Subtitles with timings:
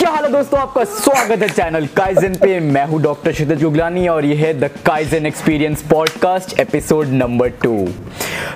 [0.00, 0.58] क्या हाल है दोस्तों?
[0.60, 4.70] आपका स्वागत है चैनल काइजन पे। मैं हूँ डॉक्टर क्षितिज गुगलानी और ये है the
[4.86, 7.72] Kaizen experience podcast episode number two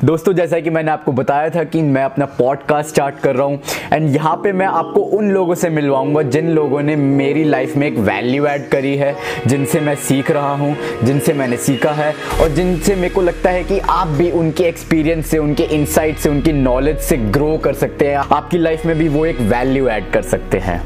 [0.04, 3.61] दोस्तों, जैसा कि मैंने आपको बताया था कि मैं अपना पॉडकास्ट स्टार्ट कर रहा हूँ
[3.93, 7.87] एंड यहाँ पे मैं आपको उन लोगों से मिलवाऊँगा जिन लोगों ने मेरी लाइफ में
[7.87, 9.15] एक वैल्यू ऐड करी है,
[9.47, 10.74] जिनसे मैं सीख रहा हूँ,
[11.04, 15.26] जिनसे मैंने सीखा है और जिनसे मेरे को लगता है कि आप भी उनके एक्सपीरियंस
[15.26, 19.09] से, उनके इंसाइट से, उनकी नॉलेज से ग्रो कर सकते हैं। आपकी लाइफ में भी
[19.09, 20.83] वो एक वैल्यू ऐड कर सकते हैं।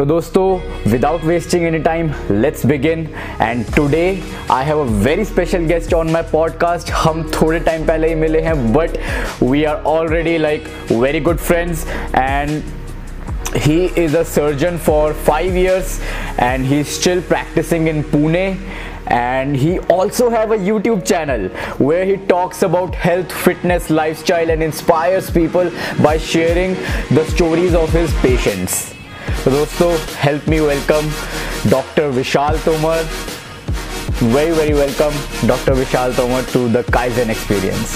[0.00, 0.46] तो दोस्तों
[0.90, 3.06] without wasting any time let's begin
[3.40, 4.04] and today
[4.52, 8.40] I have a very special guest on my podcast हम थोड़े टाइम पहले ही मिले
[8.42, 8.98] हैं but
[9.42, 11.86] we are already like very good friends
[12.16, 12.62] and
[13.64, 16.00] he is a surgeon for five years
[16.38, 18.58] and he's still practicing in pune
[19.18, 21.46] and he also have a youtube channel
[21.78, 25.70] where he talks about health fitness lifestyle and inspires people
[26.02, 26.74] by sharing
[27.20, 28.94] the stories of his patients
[29.43, 29.91] तो दोस्तों
[30.23, 31.11] help me welcome
[31.69, 33.05] doctor Vishal Tomar
[34.23, 37.95] very very welcome doctor Vishal Tomar to the Kaizen experience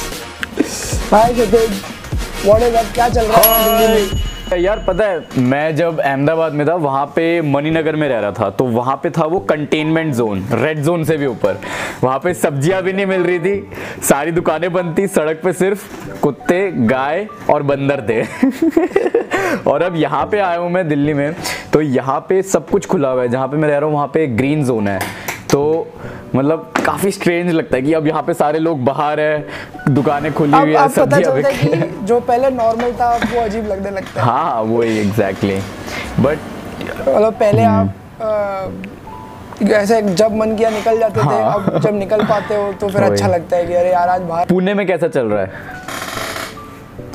[1.11, 1.81] hi Kshitij
[2.45, 4.07] what is up क्या चल रहा है?
[4.53, 8.49] यार, पता है, मैं जब अहमदाबाद में था, वहाँ पे मणिनगर में रह रहा था
[8.49, 11.59] तो वहाँ पे था वो कंटेनमेंट जोन रेड जोन से भी ऊपर।
[12.03, 13.69] वहाँ पे सब्ज़ियाँ भी नहीं मिल रही थी,
[14.03, 18.23] सारी दुकानें बंद थी, सड़क पे सिर्फ़ कुत्ते, गाय और बंदर थे।
[19.69, 21.35] और अब यहाँ पे आया हूँ मैं दिल्ली में
[21.73, 24.07] तो यहाँ पे सब कुछ खुला हुआ है, जहाँ पे मैं रह रहा हूँ, वहाँ
[24.07, 24.99] पे ग्रीन जोन है।
[25.51, 25.61] तो
[26.35, 29.45] मतलब काफ़ी स्ट्रेंज लगता है कि अब यहाँ पे सारे लोग बाहर है
[29.89, 33.67] दुकानें खुली हुई है अब पता चलता है कि जो पहले नॉर्मल था वो अजीब
[33.67, 35.59] लगने लगता है हाँ वही एग्जैक्टली
[36.19, 36.37] बट
[36.81, 38.91] मतलब पहले हम्म। आप
[39.63, 42.89] ऐसे जब मन किया निकल जाते हाँ। थे हाँ। अब जब निकल पाते हो तो
[42.89, 45.83] फिर अच्छा लगता है कि अरे यार आज बाहर पुणे में कैसा चल रहा है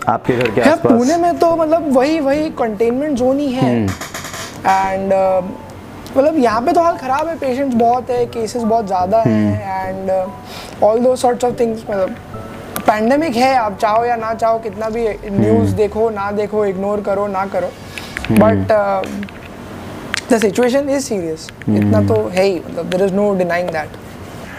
[0.08, 4.68] आपके घर के आसपास पुणे में तो मतलब वही वही कंटेनमेंट जोन ही है हम्म।
[4.68, 5.12] एंड
[6.16, 9.88] मतलब यहाँ पे तो हाल खराब है पेशेंट्स बहुत है केसेस बहुत ज़्यादा हम्म। हैं
[9.88, 12.16] and all those sorts of things मतलब
[12.86, 17.00] पैंडेमिक है आप चाहो या ना चाहो कितना भी हम्म। न्यूज़ देखो ना देखो इग्नोर
[17.00, 17.70] करो ना करो
[18.32, 18.72] but
[20.32, 23.98] the situation is serious इतना तो है ही मतलब there is no denying that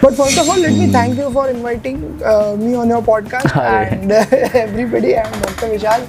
[0.02, 3.52] But first of all, let me thank you for inviting uh, me on your podcast
[3.52, 3.84] Hi.
[3.84, 4.26] and uh,
[4.56, 5.16] everybody.
[5.16, 5.70] I'm Dr.
[5.70, 6.08] Vishal,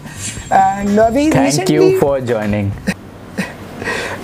[0.53, 3.02] and uh, we thank recently you for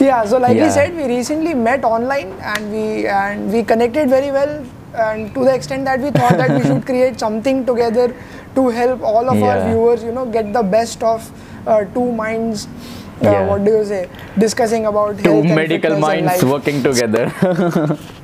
[0.00, 0.66] Yeah, so like yeah.
[0.66, 4.64] we said, we recently met online and we and we connected very well,
[4.94, 8.14] and to the extent that we thought that we should create something together
[8.54, 9.46] to help all of yeah.
[9.46, 11.30] our viewers, you know, get the best of
[11.66, 12.68] uh, two minds.
[13.20, 13.46] Uh, yeah.
[13.48, 14.08] What do you say?
[14.38, 17.32] Discussing about two medical minds working together.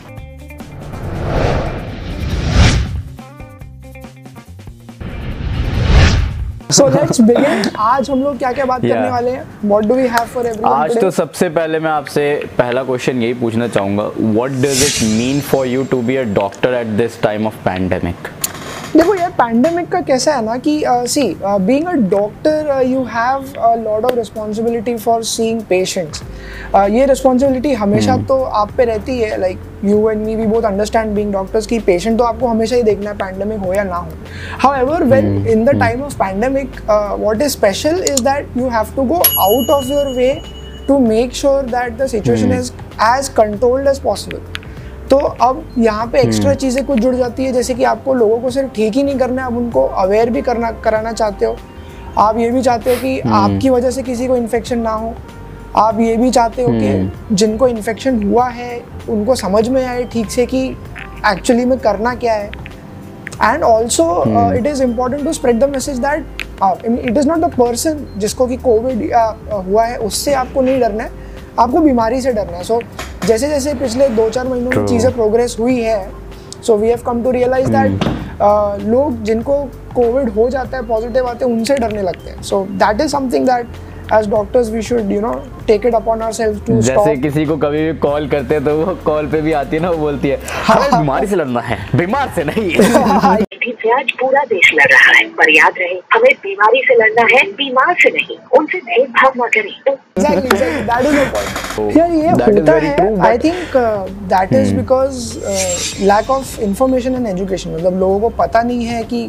[6.80, 8.94] and let's begin so let's begin आज हम लोग क्या क्या बात Yeah.
[8.94, 11.00] करने वाले हैं what do we have for everyone आज today?
[11.00, 12.24] तो सबसे पहले मैं आपसे
[12.58, 16.74] पहला क्वेश्चन यही पूछना चाहूँगा what does it mean for you to be a doctor
[16.80, 18.28] at this time of pandemic
[18.96, 23.74] देखो यार पैंडेमिक का कैसा है ना कि see being a doctor you have a
[23.76, 26.22] lot of responsibility for seeing patients
[26.90, 31.14] ये रिस्पॉन्सिबिलिटी हमेशा तो आप पे रहती है like you and me we both understand
[31.14, 34.10] being doctors की पेशेंट तो आपको हमेशा ही देखना है पैंडेमिक हो या ना हो.
[34.62, 36.80] However when in the time of pandemic
[37.20, 40.34] what is special is that you have to go out of your way
[40.88, 42.72] to make sure that the situation is
[43.08, 44.63] as controlled as possible
[45.10, 48.50] तो अब यहाँ पे extra चीज़ें कुछ जुड़ जाती है जैसे कि आपको लोगों को
[48.50, 51.56] सिर्फ़ ठीक ही नहीं करना है आप उनको अवेयर भी करना कराना चाहते हो।
[52.18, 55.14] आप ये भी चाहते हो कि आपकी वजह से किसी को इन्फेक्शन ना हो।
[55.76, 60.30] आप ये भी चाहते हो कि जिनको इन्फेक्शन हुआ है उनको समझ में आए ठीक
[60.30, 60.66] से कि
[61.26, 62.50] एक्चुअली में करना क्या है।
[63.42, 64.04] And also
[64.54, 66.42] it is important to spread the message that
[66.86, 69.10] it is not the person जिसको कि कोविड
[69.68, 71.22] हुआ है उससे आपको नहीं डरना है।
[71.58, 72.80] आपको बीमारी से डरना है। सो
[73.26, 76.10] जैसे जैसे पिछले दो चार महीनों में चीज़ें प्रोग्रेस हुई है
[76.62, 78.04] so we have come to realize that
[78.84, 79.62] लोग जिनको
[79.94, 83.46] कोविड हो जाता है पॉजिटिव आते हैं उनसे डरने लगते हैं। So that is something
[83.46, 85.32] that as doctors we should you know
[85.66, 88.76] take it upon our self to जैसे किसी को कभी भी कॉल करते हैं तो
[88.78, 91.78] वो कॉल पे भी आती है ना वो बोलती है हमें बीमारी से लड़ना है
[91.96, 96.82] बीमार से नहीं। से आज पूरा देश लड़ रहा है। पर याद रहे हमें बीमारी
[96.82, 99.74] से लड़ना है बीमार से नहीं उनसे भेदभाव न करें।
[101.96, 103.76] यार ये होता है। I think
[104.32, 105.38] that is because
[106.04, 109.24] lack of information and education मतलब लोगों को पता नहीं है कि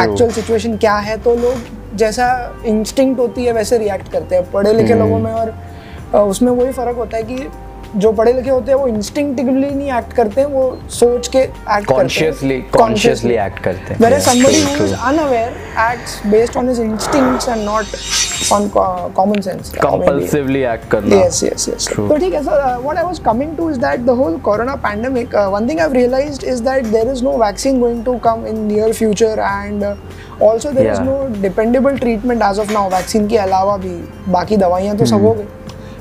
[0.00, 2.26] एक्चुअल सिचुएशन क्या है तो लोग जैसा
[2.66, 4.98] इंस्टिंक्ट होती है वैसे रिएक्ट करते हैं पढ़े लिखे Hmm.
[4.98, 5.54] लोगों में और
[6.14, 7.34] uh, उसमें वही फ़र्क होता है कि
[7.96, 11.86] जो पढ़े लिखे होते हैं वो इंस्टिंक्टिवली नहीं एक्ट करते हैं वो सोच के एक्ट
[11.86, 15.48] कॉन्शियसली कॉन्शियसली एक्ट करते हैं। Where somebody who is unaware
[15.90, 17.86] acts based on his instincts and not
[18.52, 18.68] on
[19.14, 23.18] common sense compulsively act करना। यस यस यस तो ठीक है sir what I was
[23.26, 26.86] coming to is that the whole corona pandemic one thing I have realized is that
[26.86, 29.84] there is no vaccine going to come in near future and
[30.42, 33.96] also there is no dependable treatment as of now vaccine के अलावा भी।
[34.28, 35.44] बाकी दवाइयाँ तो सब हो गई।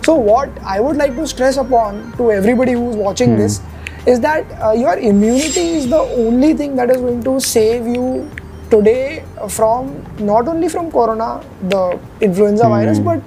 [0.05, 3.61] So what I would like to stress upon to everybody who's watching this
[4.07, 8.31] is that uh, your immunity is the only thing that is going to save you
[8.71, 13.23] today from not only from corona, the influenza virus, but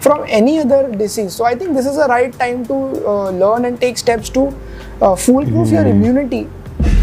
[0.00, 1.34] from any other disease.
[1.34, 2.74] So I think this is the right time to
[3.06, 4.54] uh, learn and take steps to
[5.00, 6.48] uh, foolproof your immunity.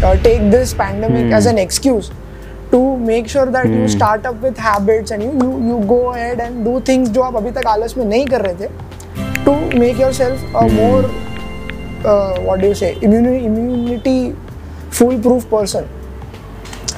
[0.02, 2.10] Uh, take this pandemic as an excuse
[2.70, 6.40] to make sure that you start up with habits and you, you you go ahead
[6.40, 8.68] and do things जो आप अभी तक आलस में नहीं कर रहे थे
[9.49, 11.03] to make yourself a more
[12.05, 14.17] uh, what do you say immunity immunity
[14.99, 15.87] foolproof person.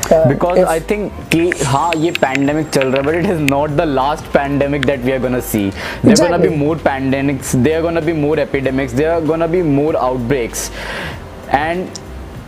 [0.06, 3.40] Uh, because if- I think कि हाँ ये पैंडेमिक चल रहा है but it is
[3.42, 5.60] not the last pandemic that we are gonna see
[6.06, 6.58] there gonna be Exactly.
[6.66, 10.70] More pandemics there gonna be more epidemics there gonna be more outbreaks
[11.54, 11.86] and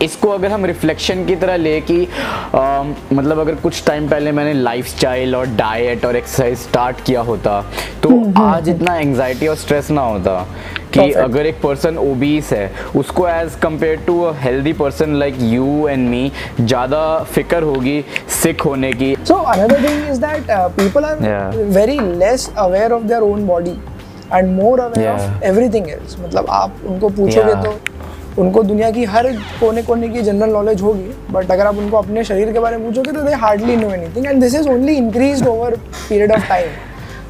[0.04, 4.54] इसको अगर हम reflection की तरह ले कि अम, मतलब अगर कुछ टाइम पहले मैंने
[4.54, 7.62] लाइफस्टाइल और डाइट और एक्सरसाइज स्टार्ट किया होता
[8.04, 8.10] तो
[8.42, 10.46] आज इतना एंजाइटी और स्ट्रेस ना होता
[10.94, 11.18] कि Perfect.
[11.24, 16.08] अगर एक पर्सन ओबीस है उसको as compare to a healthy person like you and
[16.10, 17.02] me ज़्यादा
[17.34, 18.04] फ़िक्र होगी
[18.42, 21.58] सिक होने की is that uh, people are Yeah.
[21.80, 23.74] very less aware of their own body
[24.38, 25.26] and more aware Yeah.
[25.26, 26.16] of everything else.
[26.20, 27.64] मतलब आप उनको पूछोगे Yeah.
[27.66, 27.93] तो
[28.40, 32.24] उनको दुनिया की हर कोने कोने की जनरल नॉलेज होगी बट अगर आप उनको अपने
[32.24, 35.48] शरीर के बारे में पूछोगे तो they hardly know anything and this is only increase
[35.48, 35.76] over
[36.10, 36.70] period of time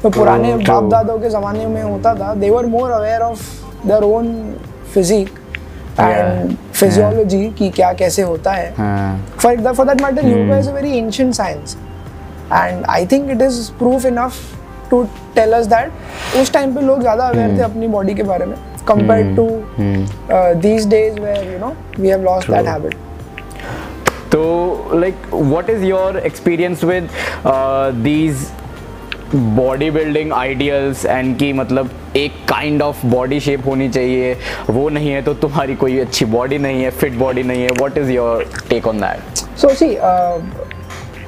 [0.02, 3.42] तो पुराने बाप दादों के ज़माने में होता था they were more aware of
[3.86, 4.34] their own
[4.94, 5.28] physique
[6.00, 10.92] and physiology कि क्या कैसे होता है। that for that matter yoga is a very
[10.98, 11.76] ancient science
[12.50, 14.40] and i think it is proof enough
[14.90, 15.06] to
[15.36, 18.56] tell us that उस time पे लोग ज़्यादा aware थे अपनी बॉडी के बारे में।
[18.86, 19.46] Compared to
[20.30, 22.54] uh, these days where you know we have lost True.
[22.56, 22.96] that habit.
[24.32, 27.08] तो like what is your experience with
[28.04, 28.46] these
[29.34, 34.36] body building ideals and की मतलब एक काइंड ऑफ़ बॉडी शेप होनी चाहिए
[34.70, 37.98] वो नहीं है तो तुम्हारी कोई अच्छी बॉडी नहीं है फिट बॉडी नहीं है what
[37.98, 40.40] is your take on that So see, uh,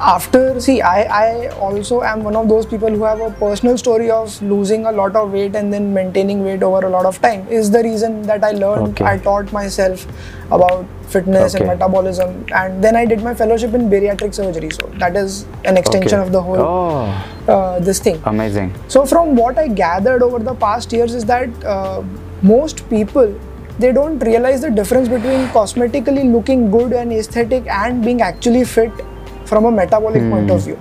[0.00, 4.10] after see, I I also am one of those people who have a personal story
[4.10, 7.46] of losing a lot of weight and then maintaining weight over a lot of time.
[7.48, 9.04] Is the reason that I learned, Okay.
[9.04, 10.06] I taught myself
[10.50, 14.70] about fitness and metabolism, and then I did my fellowship in bariatric surgery.
[14.70, 18.22] So that is an extension of the whole oh uh, this thing.
[18.25, 22.02] amazing So from what I gathered over the past years is that uh,
[22.42, 23.38] most people
[23.78, 28.90] they don't realize the difference between cosmetically looking good and aesthetic and being actually fit
[29.46, 30.31] from a metabolic hmm.
[30.31, 30.78] point of view.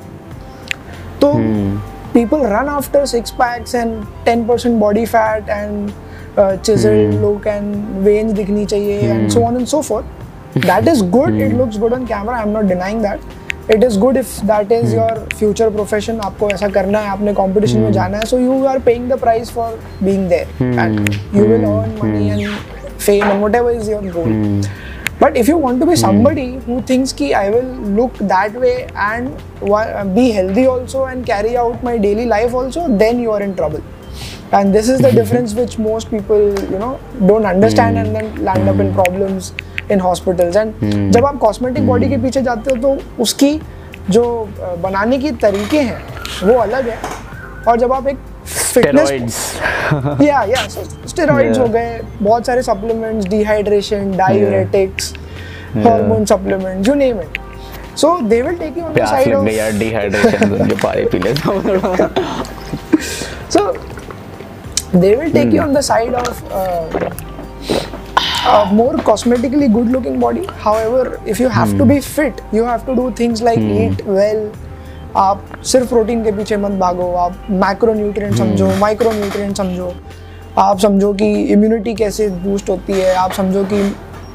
[1.20, 1.78] So hmm.
[2.14, 5.94] people run after six packs and 10% body fat and
[6.38, 7.24] uh, chiseled hmm.
[7.26, 10.06] look and veins दिखनी चाहिए and so on and so forth.
[10.68, 11.42] That is good.
[11.46, 12.42] It looks good on camera.
[12.42, 13.20] I'm not denying that.
[13.68, 16.20] It is good if that is your future profession.
[16.26, 19.52] आपको ऐसा करना है आपने competition में जाना है so you are paying the price
[19.58, 19.68] for
[20.08, 20.48] being there
[20.86, 22.76] and you will earn money and
[23.08, 24.30] fame and whatever is your goal.
[25.22, 28.72] But if you want to be somebody who things की I will look that way
[28.72, 29.30] and
[30.16, 33.82] be healthy also and carry out my daily life also then you are in trouble
[34.54, 38.70] and this is the difference which most people you know don't understand and then land
[38.70, 39.54] up in problems
[39.92, 42.16] in hospitals and जब आप cosmetic body hmm.
[42.16, 43.62] के पीछे जाते हो तो उसकी
[44.10, 44.50] जो
[44.82, 46.04] बनाने की तरीके हैं
[46.44, 46.98] वो अलग है।
[47.68, 49.40] और जब आप एक फिटनेस
[50.22, 50.68] या या
[51.08, 55.14] स्टेरॉइड्स हो गए बहुत सारे supplements dehydration diabetics
[55.78, 57.38] hormone supplement you name it
[57.98, 58.38] so they
[58.78, 61.62] you on the side of यार डिहाइड्रेशन जो पानी पी लेता हूँ
[63.50, 63.72] so
[65.54, 66.44] you on the side of
[73.66, 74.65] a
[75.18, 79.94] आप सिर्फ़ प्रोटीन के पीछे मत भागो आप माइक्रो हम्म। न्यूट्रिय समझो माइक्रो न्यूट्रिय समझो।
[80.58, 83.82] आप समझो कि इम्यूनिटी कैसे बूस्ट होती है आप समझो कि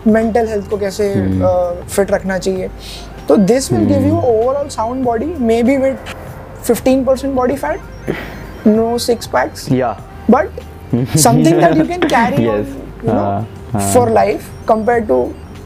[0.06, 2.68] मेंटल हेल्थ को कैसे हम्म। फिट रखना चाहिए।
[3.28, 6.14] तो this will give you overall sound body may be with
[6.64, 9.68] fifteen percent body fat no six packs
[10.30, 10.48] but
[10.94, 12.46] something that you can carry
[13.92, 15.22] for life compare to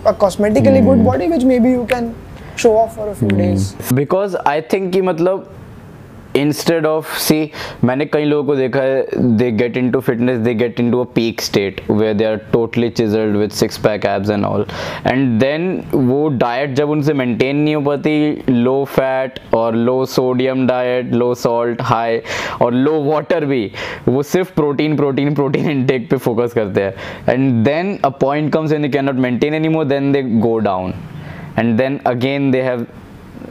[0.07, 2.13] a cosmetically good body which may be you can
[2.57, 3.73] show off for a few days.
[3.93, 5.51] Because I think कि मतलब
[6.37, 7.51] instead of सी
[7.85, 11.41] मैंने कई लोगों को देखा है they get into fitness they get into a peak
[11.41, 14.67] state where they are totally chiselled with six pack abs and all
[15.07, 20.67] and then वो diet जब उनसे मेंटेन नहीं हो पाती लो फैट और low sodium
[20.67, 22.21] diet low salt high
[22.63, 23.71] और low water भी
[24.09, 26.95] वो सिर्फ़ प्रोटीन प्रोटीन प्रोटीन इनटेक पे फोकस करते हैं।
[27.29, 30.59] And then a point comes in they can not maintain any more then they go
[30.59, 30.95] down
[31.60, 32.86] And then again they have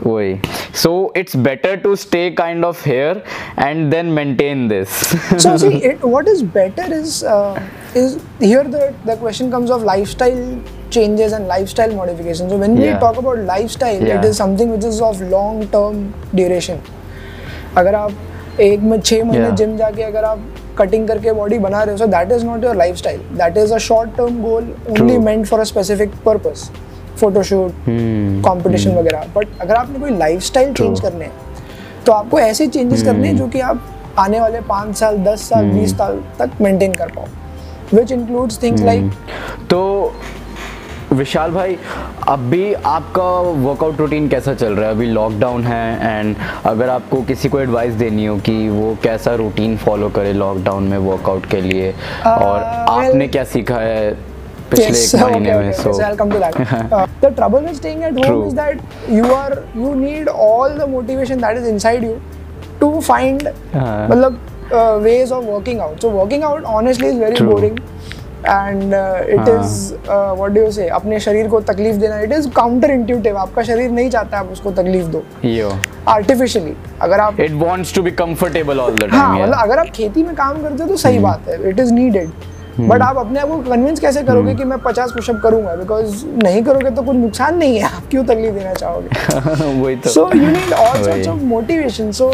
[0.02, 0.40] way
[0.72, 3.22] so it's better to stay kind of here
[3.56, 4.90] and then maintain this
[5.37, 7.60] so see it, what is better is uh,
[7.94, 10.60] is here the the question comes of lifestyle
[10.90, 12.94] changes and lifestyle modifications so when yeah.
[12.94, 14.18] we talk about lifestyle yeah.
[14.18, 16.00] it is something which is of long term
[16.34, 16.80] duration
[17.76, 20.44] अगर आप एक में छः महीने gym जाके अगर आप
[20.78, 23.78] cutting करके बॉडी बना रहे हो so that is not your lifestyle that is a
[23.87, 26.62] short term goal only meant for a specific purpose
[27.17, 27.72] photoshoot
[28.46, 29.00] competition hmm.
[29.00, 31.32] वगैरह। बट अगर आपने कोई लाइफस्टाइल चेंज करने हैं
[32.05, 33.43] तो आपको ऐसे चेंजेस करने हैं hmm.
[33.43, 33.82] जो कि आप
[34.20, 35.98] आने वाले पाँच साल दस साल बीस hmm.
[35.98, 37.25] साल तक मेंटेन कर पाओ।
[37.93, 39.12] विच इंक्लूड्स थिंग्स लाइक
[39.70, 40.13] तो
[41.13, 41.77] विशाल भाई
[42.27, 43.24] अभी आपका
[43.63, 44.96] वर्कआउट रूटीन कैसा चल रहा है?
[44.96, 49.77] अभी लॉकडाउन है एंड अगर आपको किसी को एडवाइस देनी हो कि वो कैसा रूटीन
[49.77, 54.32] फॉलो करे लॉकडाउन में वर्कआउट के लिए uh, और आपने क्या सीखा है?
[54.75, 58.47] पिछले yes, एक महीने में so I to that the trouble with staying at home
[58.47, 62.15] is that you are you need all the motivation that is inside you
[62.79, 64.39] to find मतलब
[65.03, 67.77] ways of working out so working out honestly is very boring
[68.45, 69.93] and it is
[70.37, 74.09] what do say अपने शरीर को तकलीफ़ देना it is counter intuitive आपका शरीर नहीं
[74.09, 75.23] चाहता आप उसको तकलीफ़ दो।
[76.07, 80.23] आर्टिफिशियली अगर आप it wants to be comfortable all the time मतलब अगर आप खेती
[80.23, 82.29] में काम करते हो तो सही बात है it is needed
[82.79, 83.01] but hmm.
[83.01, 84.57] आप अपने आप को कन्विंस कैसे करोगे hmm.
[84.59, 88.23] कि मैं पचास पुशअप करूँगा बिकॉज़ नहीं करोगे तो कुछ नुकसान नहीं है आप क्यों
[88.25, 92.29] तकलीफ़ देना चाहोगे वही तो so you need all sorts of motivation so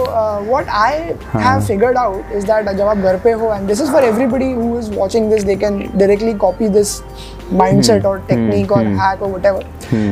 [0.49, 0.93] what I
[1.35, 4.51] have figured out is that जब आप घर पे हो and this is for everybody
[4.53, 6.99] who is watching this they can directly copy this
[7.51, 9.61] mindset or technique or hack or whatever.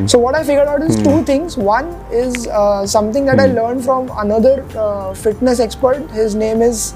[0.07, 1.57] So what I figured out is two things.
[1.57, 6.09] One is uh, something that I learned from another uh, fitness expert.
[6.11, 6.95] His name is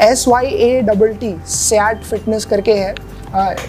[0.00, 2.94] S Y A double T Syatt fitness करके है।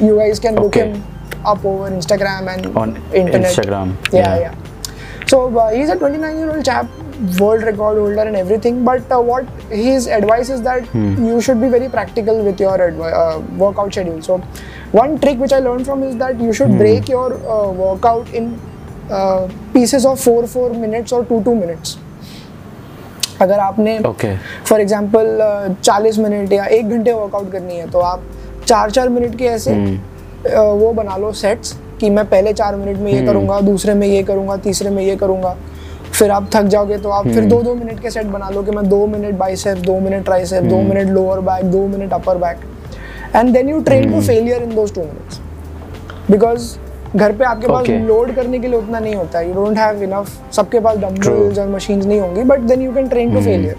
[0.01, 1.01] You guys can book him
[1.45, 4.53] up over Instagram and internet Instagram yeah yeah
[5.31, 6.89] so he is a 29 year old chap
[7.41, 11.87] world record holder and everything but what his advice is that you should be very
[11.87, 12.81] practical with your
[13.57, 14.39] workout schedule so
[14.95, 17.33] one trick which I learn from is that you should break your
[17.77, 18.55] workout in
[19.11, 21.97] pieces of 4 4 minutes और 2 2 minutes
[23.41, 23.97] अगर आपने
[24.65, 25.37] for example
[25.83, 28.23] चालीस minute या एक घंटे workout करनी है तो आप
[28.65, 29.97] चार चार मिनट के ऐसे हम्म।
[30.79, 34.07] वो बना लो सेट्स कि मैं पहले चार मिनट में ये हम्म। करूँगा दूसरे में
[34.07, 35.55] ये करूँगा तीसरे में ये करूँगा
[36.11, 38.63] फिर आप थक जाओगे तो आप फिर हम्म। दो दो मिनट के सेट बना लो
[38.63, 42.37] कि मैं दो मिनट बाइसेप दो मिनट ट्राइसेप दो मिनट लोअर बैक दो minute upper
[42.37, 42.65] back
[43.35, 45.39] and then you train to failure in those two minutes
[46.31, 46.73] because
[47.15, 49.41] घर पे आपके पास लोड करने के लिए उतना नहीं होता.
[49.41, 53.07] यू डोंट हैव इनफ सबके पास डंबल्स और मशीन्स नहीं होंगी but then you can
[53.09, 53.75] train to failure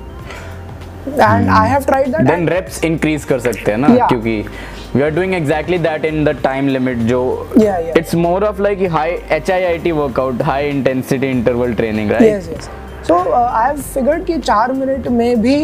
[1.21, 4.09] and I have tried that then reps increase कर सकते हैं ना yeah.
[4.09, 4.45] क्योंकि
[4.93, 7.19] we are doing exactly that in the time limit जो
[8.23, 12.25] more of like high HIIT workout high intensity interval training right?
[12.29, 12.67] Yes yes.
[13.09, 15.55] So uh, I have figured कि चार minute में भी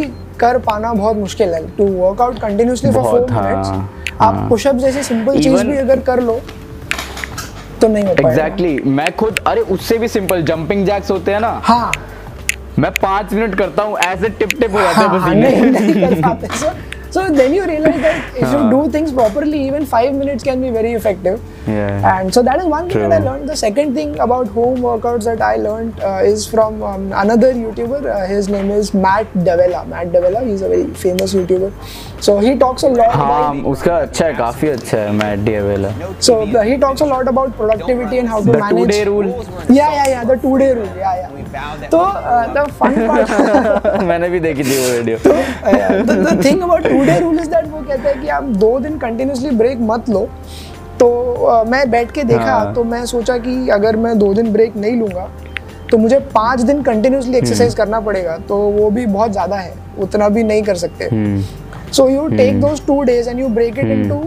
[0.41, 1.61] कर पाना बहुत मुश्किल है.
[1.79, 6.41] To workout continuously for four minutes आप पुशअप जैसे सिंपल चीज़ भी अगर कर लो
[7.81, 8.93] तो नहीं हो एग्जैक्टली exactly.
[8.97, 11.93] मैं खुद अरे उससे भी सिंपल जंपिंग जैक्स होते हैं ना। हाँ।
[12.79, 16.39] मैं पाँच मिनट करता हूँ ऐसे टिप टिप हो जाता है हाँ,
[17.16, 20.70] so then you realize that if you do things properly even 5 minutes can be
[20.70, 23.10] very effective yeah and so that is one thing True.
[23.10, 26.82] that i learned the second thing about home workouts that i learned uh, is from
[26.82, 31.34] um, another youtuber uh, his name is matt devella matt devella he's a very famous
[31.34, 31.72] youtuber
[32.22, 35.94] so he talks a lot हाँ, about उसका अच्छा है काफी अच्छा है Matt D'Avella
[36.20, 38.88] so uh, he talks a lot about productivity and how to the manage the two
[38.88, 39.32] day rule
[39.70, 41.35] yeah yeah yeah the two day rule yeah yeah
[41.91, 45.33] So uh, the fun part मैंने भी देखी थी वो video तो
[46.05, 48.79] the, the thing about two day rule is that वो कहता है कि आप दो
[48.81, 50.29] दिन कंटिन्यूसली ब्रेक मत लो।
[51.01, 52.73] तो मैं बैठ के देखा हाँ.
[52.75, 55.29] तो मैं सोचा कि अगर मैं दो दिन ब्रेक नहीं लूँगा
[55.91, 59.75] तो मुझे पाँच दिन कंटिन्यूसली एक्सरसाइज हम्म। करना पड़ेगा। तो वो भी बहुत ज़्यादा है
[59.99, 61.09] उतना भी नहीं कर सकते।
[61.93, 64.21] So you take those two days and you break it into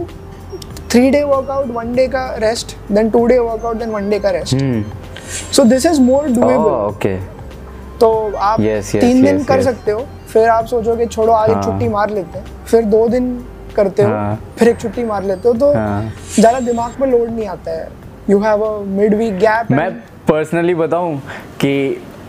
[0.90, 4.30] three day workout one day का rest then two day workout then one day का
[4.30, 4.54] rest
[5.52, 7.16] so this is more doable okay
[8.00, 9.64] तो आप yes, yes, तीन yes, दिन yes, कर yes.
[9.64, 13.06] सकते हो फिर आप सोचोगे छोड़ो आज एक हाँ। छुट्टी मार लेते हैं फिर दो
[13.08, 13.32] दिन
[13.76, 17.28] करते हो हाँ। फिर एक छुट्टी मार लेते हो तो हाँ। ज़्यादा दिमाग में लोड
[17.30, 17.88] नहीं आता है
[18.30, 19.90] you have a mid week gap मैं
[20.28, 21.16] पर्सनली बताऊँ
[21.60, 21.72] कि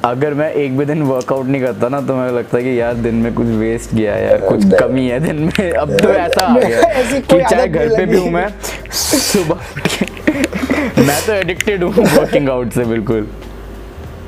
[0.06, 2.94] अगर मैं एक भी दिन वर्कआउट नहीं करता ना तो मुझे लगता है कि यार
[2.98, 6.58] दिन में कुछ वेस्ट गया यार कुछ कमी है दिन में अब तो ऐसा आ
[6.58, 8.48] गया कि चाहे घर पे भी हूँ मैं
[8.92, 10.06] सुबह उठ के
[11.08, 13.28] मैं तो एडिक्टेड हूँ वर्किंग आउट से बिल्कुल।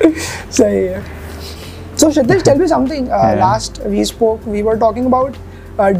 [0.02, 1.02] सही है।
[1.98, 3.08] So Kshitij tell me something
[3.38, 5.36] last we spoke we were talking about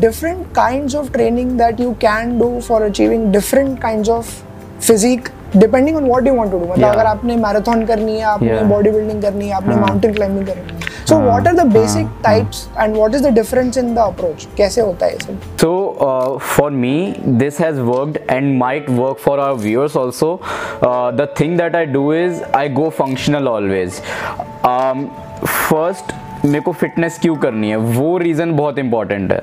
[0.00, 4.32] different kinds of training that you can do for achieving different kinds of
[4.80, 6.66] physique depending on what you want to do.
[6.66, 9.86] मतलब अगर आपने marathon करनी है, आपने body building करनी है, आपने हाँ.
[9.86, 10.82] माउंटेन क्लाइंबिंग करनी है.
[11.08, 14.04] So हाँ, what are the basic हाँ, types and what is the difference in the
[14.12, 14.46] approach?
[14.56, 15.40] कैसे होता है ये सब?
[15.58, 15.70] So
[16.08, 16.94] uh, for me,
[17.44, 20.30] this has worked and might work for our viewers also.
[20.80, 24.02] Uh, the thing that I do is I go functional always.
[24.64, 25.08] Um,
[25.68, 29.42] first, मेरे को fitness क्यों करनी है वो रीज़न बहुत इंपॉर्टेंट है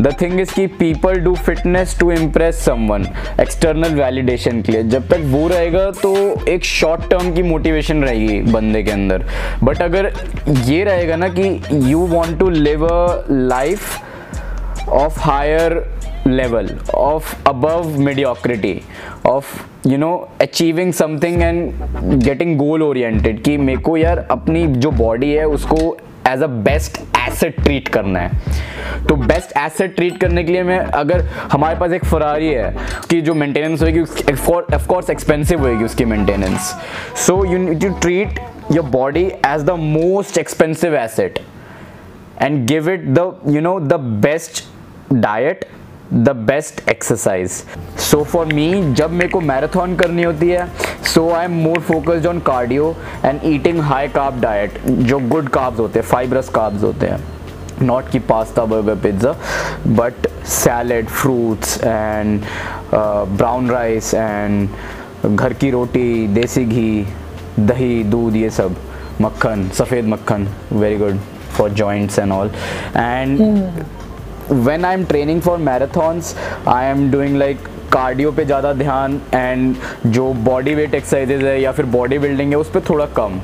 [0.00, 3.06] द थिंग इज़ कि people do fitness to impress someone
[3.40, 6.14] external validation के लिए। जब तक वो रहेगा तो
[6.48, 9.24] एक शॉर्ट टर्म की मोटिवेशन रहेगी बंदे के अंदर।
[9.64, 10.12] बट अगर
[10.64, 11.60] ये रहेगा ना कि
[11.90, 15.82] you want to live a life of higher
[16.26, 18.76] level, of above mediocrity,
[19.26, 19.44] of
[19.86, 25.30] you know achieving something and getting goal oriented कि मेरे को यार अपनी जो बॉडी
[25.32, 25.96] है उसको
[26.28, 30.78] as a best asset treat करना है। तो बेस्ट एसेट ट्रीट करने के लिए मैं,
[30.78, 32.74] अगर हमारे पास एक फरारी है,
[33.10, 34.00] कि जो मेंटेनेंस होगी
[34.74, 36.74] ऑफ़ कोर्स एक्सपेंसिव होगी उसकी maintenance
[37.26, 38.40] so you need to treat
[38.72, 41.38] your body as the most expensive asset
[42.42, 44.64] and give it the you know the best
[45.12, 45.64] diet
[46.12, 47.50] the best exercise.
[48.00, 50.68] So for me जब मेरे को marathon करनी होती है
[51.04, 52.94] so I am more focused on cardio
[53.24, 57.18] and eating high carb diet जो good carbs होते हैं fibrous carbs होते हैं।
[57.82, 59.34] नॉट की pasta burger pizza
[59.86, 62.40] but salad fruits and
[62.94, 64.68] brown rice and
[65.26, 67.06] घर की रोटी, देसी घी,
[67.58, 68.76] दही, दूध, ये सब,
[69.20, 71.18] मक्खन, सफ़ेद मक्खन very good
[71.56, 72.50] for joints and all
[72.96, 73.38] and
[74.48, 76.34] when i'm training for marathons
[76.66, 77.58] i am doing like
[77.94, 79.74] cardio पे ज़्यादा ध्यान एंड
[80.06, 83.40] जो बॉडी वेट एक्सरसाइजेज है या फिर बॉडी बिल्डिंग है उस पर थोड़ा कम।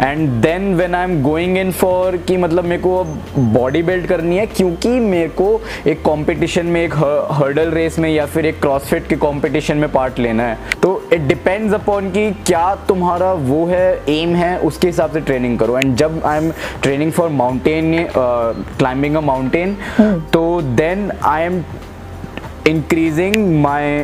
[0.00, 3.18] And then when I am going in for कि मतलब मेरे को अब
[3.54, 5.48] बॉडी बिल्ड करनी है क्योंकि मेरे को
[5.86, 6.94] एक कंपटीशन में एक
[7.32, 11.20] हर्डल रेस में या फिर एक क्रॉसफिट के कंपटीशन में पार्ट लेना है। तो इट
[11.28, 15.94] डिपेंड्स अपॉन कि क्या तुम्हारा वो है एम है उसके हिसाब से ट्रेनिंग करो। एंड
[15.96, 16.50] जब I am
[16.82, 19.76] training for mountain climbing a mountain
[20.32, 21.62] तो then I am
[22.68, 24.02] increasing my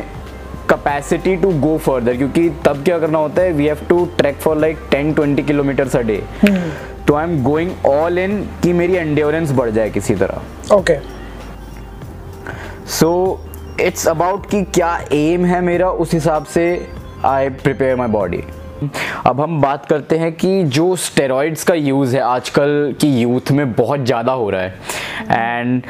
[0.69, 4.57] capacity to go further क्योंकि तब क्या करना होता है we have to track for
[4.57, 6.21] like ten twenty kilometres a day
[7.07, 10.97] तो I am going all in कि मेरी एंड्योरेंस बढ़ जाए किसी तरह। ओके
[12.89, 13.09] सो
[13.81, 16.65] इट्स अबाउट कि क्या एम है मेरा उस हिसाब से
[17.25, 18.43] आई प्रिपेयर माई बॉडी
[19.25, 23.73] अब हम बात करते हैं कि जो स्टेरॉइड्स का यूज़ है आजकल की यूथ में
[23.73, 24.79] बहुत ज़्यादा हो रहा है।
[25.31, 25.83] एंड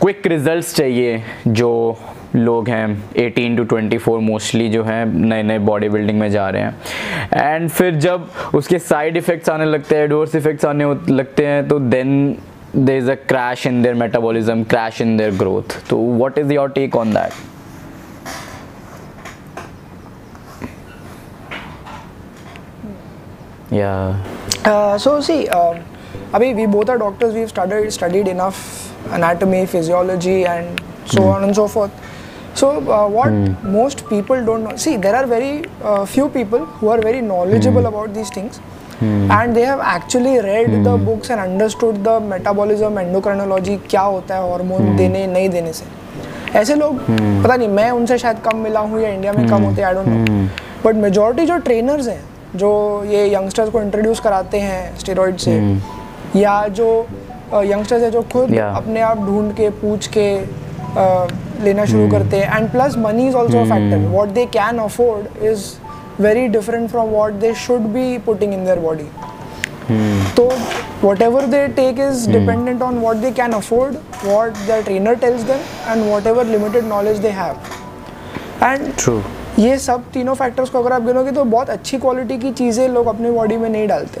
[0.00, 1.98] क्विक रिजल्ट्स चाहिए जो
[2.36, 2.86] लोग हैं
[3.18, 6.74] 18 टू 24 मोस्टली जो हैं नए नए बॉडी बिल्डिंग में जा रहे हैं।
[7.34, 11.78] एंड फिर जब उसके साइड इफ़ेक्ट्स आने लगते हैं एडवर्स इफ़ेक्ट्स आने लगते हैं तो
[11.78, 12.36] then
[12.76, 16.70] there is a crash in their metabolism crash in their growth तो what is your
[16.70, 17.32] take on that
[25.00, 31.44] so see अभी we both are doctors we studied enough anatomy physiology and so on
[31.44, 31.92] and so forth
[32.54, 33.62] So uh, what mm.
[33.64, 34.76] most people don't know.
[34.76, 37.88] See, there are very uh, few people who are very knowledgeable mm.
[37.88, 38.60] about these things.
[39.00, 39.30] mm.
[39.30, 44.50] And they have actually read the books and understood the metabolism, endocrinology, क्या होता है
[44.50, 45.84] hormone देने नहीं देने से
[46.58, 47.00] ऐसे लोग
[47.44, 49.94] पता नहीं मैं उनसे शायद कम मिला हूँ या इंडिया में कम होते हैं I
[49.94, 50.46] don't know
[50.84, 52.20] but majority जो ट्रेनर्स हैं
[52.58, 52.70] जो
[53.10, 55.56] ये यंगस्टर्स को इंट्रोड्यूस कराते हैं स्टेरॉइड से
[56.40, 56.86] या जो
[57.54, 58.76] यंगस्टर्स है जो खुद Yeah.
[58.76, 60.46] अपने आप ढूंढ के पूछ के अ,
[61.64, 62.12] लेना शुरू hmm.
[62.12, 62.56] करते हैं.
[62.56, 65.64] And plus money is also factor what they can afford is
[66.20, 69.08] very different from what they should be putting in their body
[70.36, 70.50] तो
[71.22, 75.90] whatever they take is dependent on what they can afford what the trainer tells them
[75.90, 77.54] and whatever limited knowledge they have
[78.64, 79.22] and
[79.58, 83.06] ये सब तीनों factors को अगर आप गिनोगे तो बहुत अच्छी क्वालिटी की चीज़ें लोग
[83.06, 84.20] अपनी बॉडी में नहीं डालते.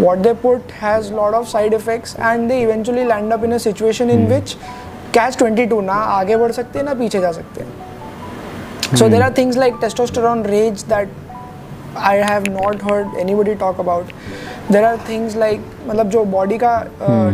[0.00, 3.58] What they put has lot of side effects and they eventually land up in a
[3.58, 4.56] situation in which
[5.14, 9.32] catch 22 ना आगे बढ़ सकते हैं ना पीछे जा सकते हैं। So there are
[9.38, 11.08] things like testosterone raise that
[11.98, 14.12] I have not heard anybody talk about
[14.70, 16.76] there are things like मतलब जो बॉडी का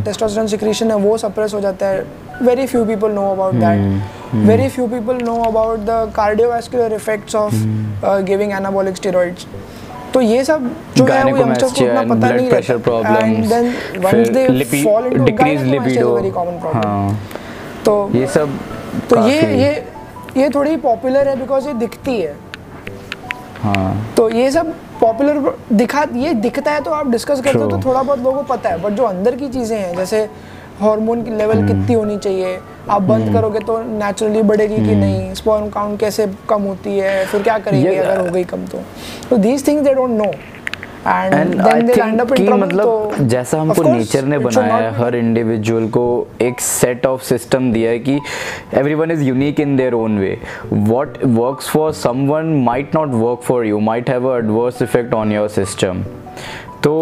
[0.05, 2.05] टेस्टोस्टेरोन सिक्रीशन है वो सप्रेस हो जाता है।
[2.43, 7.55] Very few people know about that very few people know about the cardiovascular effects of
[8.27, 9.47] giving anabolic steroids
[10.15, 12.57] तो ये सब जो है वो को इतना पता नहीं है
[13.19, 17.39] and then once they fall into decrease libido very common problem
[17.85, 18.59] तो ये सब
[19.11, 19.73] तो ये ये
[20.37, 22.35] ये थोड़ी पॉपुलर है बिकॉज़ ये दिखती है।
[23.63, 27.79] हाँ। तो ये सब पॉपुलर दिखा ये दिखता है तो आप डिस्कस करते हो तो
[27.85, 30.29] थोड़ा बहुत लोगों को पता है बट जो अंदर की चीज़ें हैं जैसे
[30.81, 31.31] हार्मोन की.
[31.31, 32.59] लेवल कितनी होनी चाहिए
[32.91, 35.01] आप बंद करोगे तो नेचुरली बढ़ेगी कि Hmm.
[35.01, 38.79] नहीं स्पर्म काउंट कैसे कम होती है फिर क्या करेंगे अगर हो गई कम तो।
[39.31, 40.31] तो these things they don't know
[41.07, 46.05] and I think कि मतलब तो जैसा हमको नेचर ने बनाया है हर इंडिविजुअल को
[46.43, 48.19] एक सेट ऑफ़ सिस्टम दिया है कि
[48.75, 50.37] everyone is unique in their own way
[50.73, 55.33] what works for someone might not work for you might have a adverse effect on
[55.33, 56.03] your system
[56.85, 56.95] तो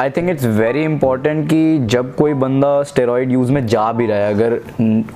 [0.00, 4.18] I think it's very important कि जब कोई बंदा steroid use में जा भी रहा
[4.18, 4.60] है अगर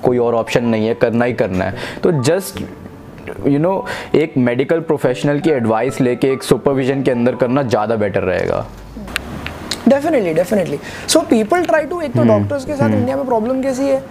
[0.03, 2.63] कोई और ऑप्शन नहीं है करना ही करना है तो जस्ट
[3.47, 8.23] यू नो एक मेडिकल प्रोफेशनल की एडवाइस लेके एक सुपरविजन के अंदर करना ज़्यादा बेटर
[8.23, 8.65] रहेगा।
[9.87, 13.83] Definitely definitely so people try to एक तो डॉक्टर्स के साथ इंडिया में प्रॉब्लम कैसी
[13.83, 14.01] है?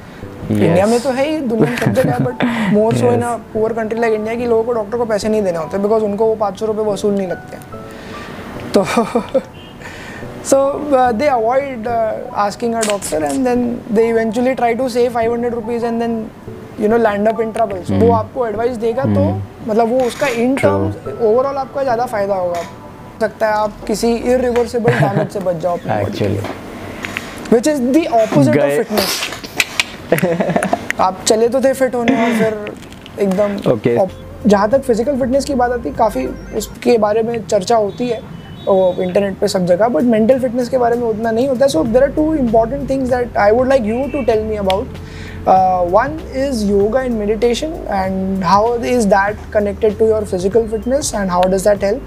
[0.50, 3.72] इंडिया में तो है ही दुनिया में सब जगह but more so in a poor
[3.72, 6.34] country like India की लोगों को डॉक्टर को पैसे नहीं देने होते बिकॉज़ उनको वो
[6.36, 7.56] पाँच सौ रुपये वसूल नहीं लगते।
[8.74, 8.84] तो
[10.44, 15.54] so they avoid asking a doctor and then they eventually try to save five hundred
[15.54, 16.24] rupees and then
[16.82, 19.24] you know land up in trouble वो आपको एडवाइस देगा तो
[19.68, 22.62] मतलब वो उसका इन टर्म्स ओवरऑल आपका ज़्यादा फ़ायदा होगा।
[23.20, 26.40] सकता है आप किसी इरिवर्सिबल डैमेज से बच जाओ actually
[27.52, 29.20] which is the opposite of fitness
[31.00, 32.54] आप चले तो थे फिट होने और फिर
[33.20, 33.96] एकदम Okay.
[34.46, 38.20] जहाँ तक फ़िज़िकल फिटनेस की बात आती काफ़ी उसके बारे में चर्चा होती है।
[38.66, 41.82] वो इंटरनेट पे सब जगह बट मेंटल फिटनेस के बारे में उतना नहीं होता। So
[41.84, 44.96] there are two important things that I would like you to tell me about
[45.97, 51.29] one is yoga and meditation and how is that connected to your physical fitness and
[51.29, 52.01] how does that help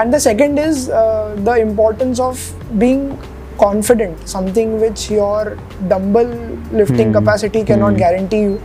[0.00, 2.44] and the second is uh, the importance of
[2.78, 3.02] being
[3.62, 5.56] confident something which your
[5.88, 6.30] dumbbell
[6.72, 8.62] lifting capacity cannot guarantee you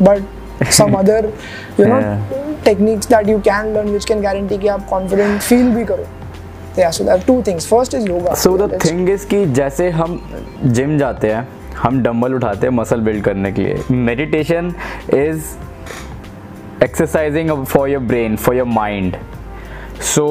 [0.00, 0.22] but
[0.70, 1.20] some other
[1.78, 2.42] you know Yeah.
[2.64, 6.06] techniques that you can learn which can guarantee कि आप confident feel भी करो
[6.78, 9.44] yeah so there are two things first is yoga so the Let's- thing is कि
[9.60, 10.18] जैसे हम
[10.78, 11.46] gym जाते हैं
[11.77, 14.73] हम डम्बल उठाते हैं मसल बिल्ड करने के लिए। Meditation
[15.13, 15.43] is
[16.83, 19.15] exercising for your brain for your mind
[20.05, 20.25] so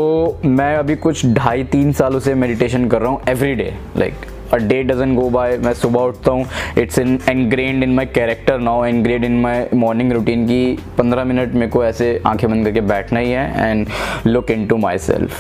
[0.45, 4.15] मैं अभी कुछ ढाई तीन सालों से मेडिटेशन कर रहा हूँ every day like
[4.53, 6.47] a day doesn't go by मैं सुबह उठता हूँ
[6.79, 11.53] it's in ingrained in my character now ingrained in my morning routine की पंद्रह मिनट
[11.53, 13.87] मेरे को ऐसे आँखें बंद करके बैठना ही है and
[14.27, 15.31] look into myself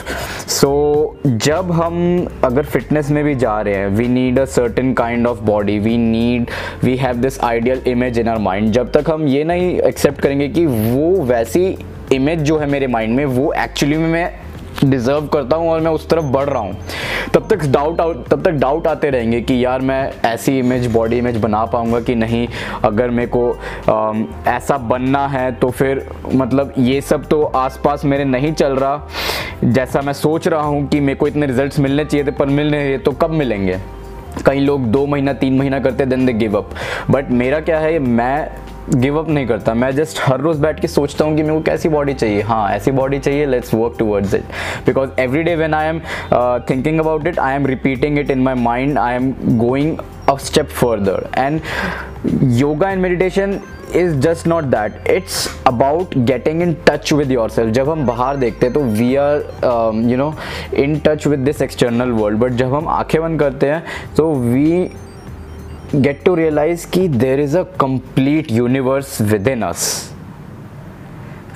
[0.48, 0.70] so
[1.26, 5.40] जब हम अगर फिटनेस में भी जा रहे हैं we need a certain kind of
[5.40, 6.46] body we need
[6.84, 10.48] we have this ideal image in our mind जब तक हम ये नहीं एक्सेप्ट करेंगे
[10.48, 11.78] कि वो वैसी
[12.12, 14.32] इमेज जो है मेरे माइंड में, वो एक्चुअली में मैं
[14.84, 16.76] डिजर्व करता हूँ और मैं उस तरफ़ बढ़ रहा हूँ।
[17.34, 21.18] तब तक डाउट आउट तब तक डाउट आते रहेंगे कि यार मैं ऐसी इमेज बॉडी
[21.18, 22.46] इमेज बना पाऊँगा कि नहीं?
[22.84, 23.48] अगर मेरे को
[23.88, 29.08] अम, ऐसा बनना है तो फिर मतलब ये सब तो आसपास मेरे नहीं चल रहा।
[29.64, 32.70] जैसा मैं सोच रहा हूँ कि मेरे को इतने रिजल्ट्स मिलने चाहिए थे पर मिल
[32.70, 33.78] नहीं रहे तो कब मिलेंगे?
[34.46, 36.70] कई लोग दो महीना तीन महीना करते then they give up
[37.10, 38.50] but मेरा क्या है मैं
[38.94, 41.60] गिव अप नहीं करता। मैं जस्ट हर रोज बैठ के सोचता हूँ कि मेरे को
[41.62, 44.44] कैसी बॉडी चाहिए। हाँ ऐसी बॉडी चाहिए let's work towards it
[44.86, 46.00] because every day when I am
[46.70, 49.96] thinking about it I am repeating it in my mind I am going
[50.28, 51.60] a step further and
[52.58, 53.58] yoga and meditation
[53.96, 58.66] is just not that it's about getting in touch with yourself जब हम बाहर देखते
[58.66, 59.36] हैं तो we are
[60.10, 60.32] you know
[60.74, 63.82] in touch with this external world but जब हम आँखें बंद करते हैं
[64.16, 64.90] तो वी
[65.94, 69.78] गेट टू रियलाइज़ कि there is a complete universe within us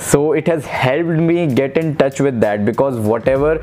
[0.02, 2.94] so it has help me get in touch with that because
[3.28, 3.60] whatever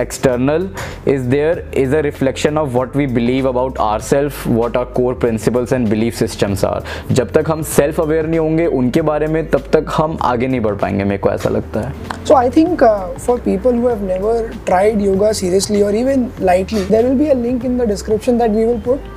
[0.00, 0.68] external
[1.08, 5.14] is there is a reflection of what we believe about our self what our core
[5.14, 9.46] principles and belief systems are जब तक हम self aware नहीं होंगे उनके बारे में,
[9.50, 12.84] तब तक हम आगे नहीं बढ़ पाएँगे, मेरे को ऐसा लगता है। So I think
[13.18, 17.64] for people who never tried yoga seriously और even lightly there will be a link
[17.64, 19.12] in the description that we will put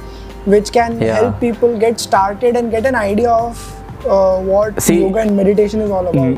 [0.53, 1.15] which can Yeah.
[1.15, 3.63] help people get started and get an idea of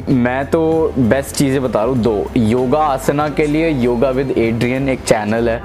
[0.10, 0.62] मैं तो
[1.00, 5.58] best चीज़ें बता रहा दो। योगा आसना के लिए yoga with Adriene एक चैनल है।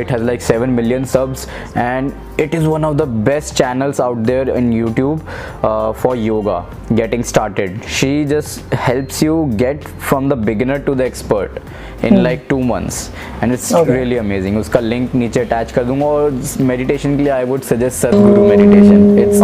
[0.00, 4.16] It has like seven million subs and it is one of the best channels out
[4.16, 5.20] there in YouTube
[5.98, 6.58] for yoga
[6.92, 12.46] getting started she just helps you get from the beginner to the expert in like
[12.48, 13.10] two months
[13.42, 17.44] and it's really amazing उसका link नीचे attach कर दूँगा और meditation के लिए I
[17.44, 19.42] would suggest Sadhguru meditation it's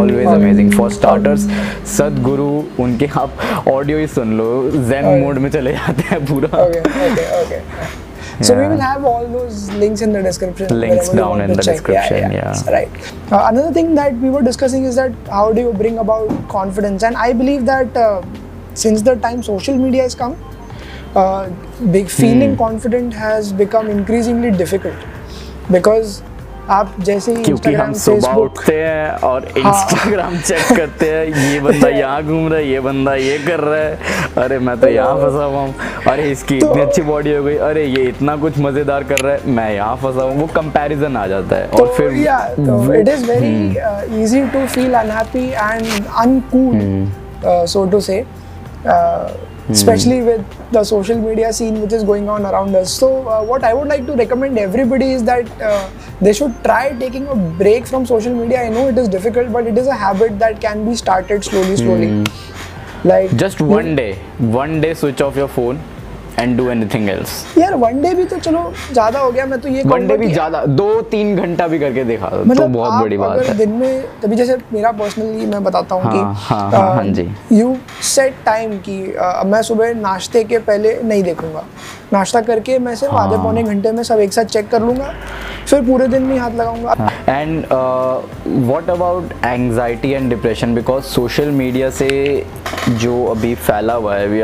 [0.00, 2.48] always amazing for starter starters Sadhguru
[2.82, 5.20] उनके आप audio ही सुन लो जेन Okay.
[5.22, 7.60] मोड में चले जाते हैं पूरा okay okay okay
[8.46, 8.60] so yeah.
[8.60, 11.74] we will have all those links in the description Links down in the check.
[11.74, 12.44] description, yeah, yeah.
[12.44, 15.98] That's right uh, another thing that we were discussing is that how do you bring
[16.04, 18.22] about confidence and i believe that uh,
[18.84, 20.36] since the time social media has come
[21.14, 21.48] uh,
[21.98, 22.58] big feeling Hmm.
[22.64, 25.06] confident has become increasingly difficult
[25.76, 26.16] because
[26.68, 31.60] आप जैसे ही क्योंकि हम सुबह उठते हैं और Instagram हाँ। Check करते हैं ये
[31.60, 33.98] बंदा यहाँ घूम रहा है ये बंदा ये कर रहा है।
[34.36, 35.74] अरे मैं तो यहाँ फंसा हुआ हूँ।
[36.08, 39.40] अरे इसकी इतनी अच्छी बॉडी हो गई। अरे ये इतना कुछ मज़ेदार कर रहा है
[39.46, 43.08] मैं यहाँ फंसा हुआ वो कंपैरिजन आ जाता है। और फिर yeah, so वो- it
[43.08, 45.86] is very uh, easy to feel unhappy and
[49.70, 49.78] mm.
[49.78, 52.92] especially with the social media scene which is going on around us.
[52.92, 55.88] So, uh, what I would like to recommend everybody is that uh,
[56.20, 58.62] they should try taking a break from social media.
[58.62, 61.76] I know it is difficult, but it is a habit that can be started slowly,
[61.76, 62.08] slowly.
[62.08, 63.04] Mm.
[63.04, 65.80] Like just one day, one day switch off your phone
[66.40, 69.68] and do anything else यार one day भी तो चलो ज़्यादा हो गया मैं तो
[69.68, 73.02] ये वन डे भी ज़्यादा दो तीन घंटा भी करके देखा मतलब तो मतलब बहुत
[73.02, 76.70] बड़ी बात है। दिन में तभी जैसे मेरा पर्सनली मैं बताता हूँ हाँ, कि हाँ,
[76.70, 77.76] हाँ, हाँ जी। यू
[78.06, 78.98] सेट टाइम कि
[79.46, 81.64] मैं सुबह नाश्ते के पहले नहीं देखूँगा।
[82.12, 85.12] नाश्ता करके मैं सिर्फ़ आधे हाँ। पौने घंटे में सब एक साथ चेक कर लूँगा
[85.66, 87.64] फिर पूरे दिन में हाथ लगाऊँगा। And
[88.66, 92.08] what about anxiety and depression because social media से
[92.90, 94.40] जो अभी फैला हुआ है वी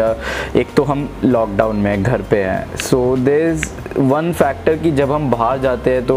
[0.61, 3.65] एक तो हम लॉकडाउन में घर पे हैं so there is
[3.99, 6.17] one factor कि जब हम बाहर जाते हैं तो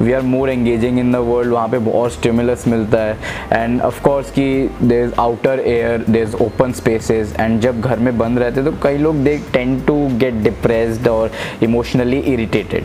[0.00, 3.16] we are more engaging in the world वहाँ पे बहुत स्टिमुलस मिलता है
[3.52, 4.48] एंड ऑफ़ कोर्स कि
[4.82, 8.70] there is outer air there is open spaces and जब घर में बंद रहते हैं
[8.70, 11.30] तो कई लोग they tend to get depressed और
[11.62, 12.84] emotionally irritated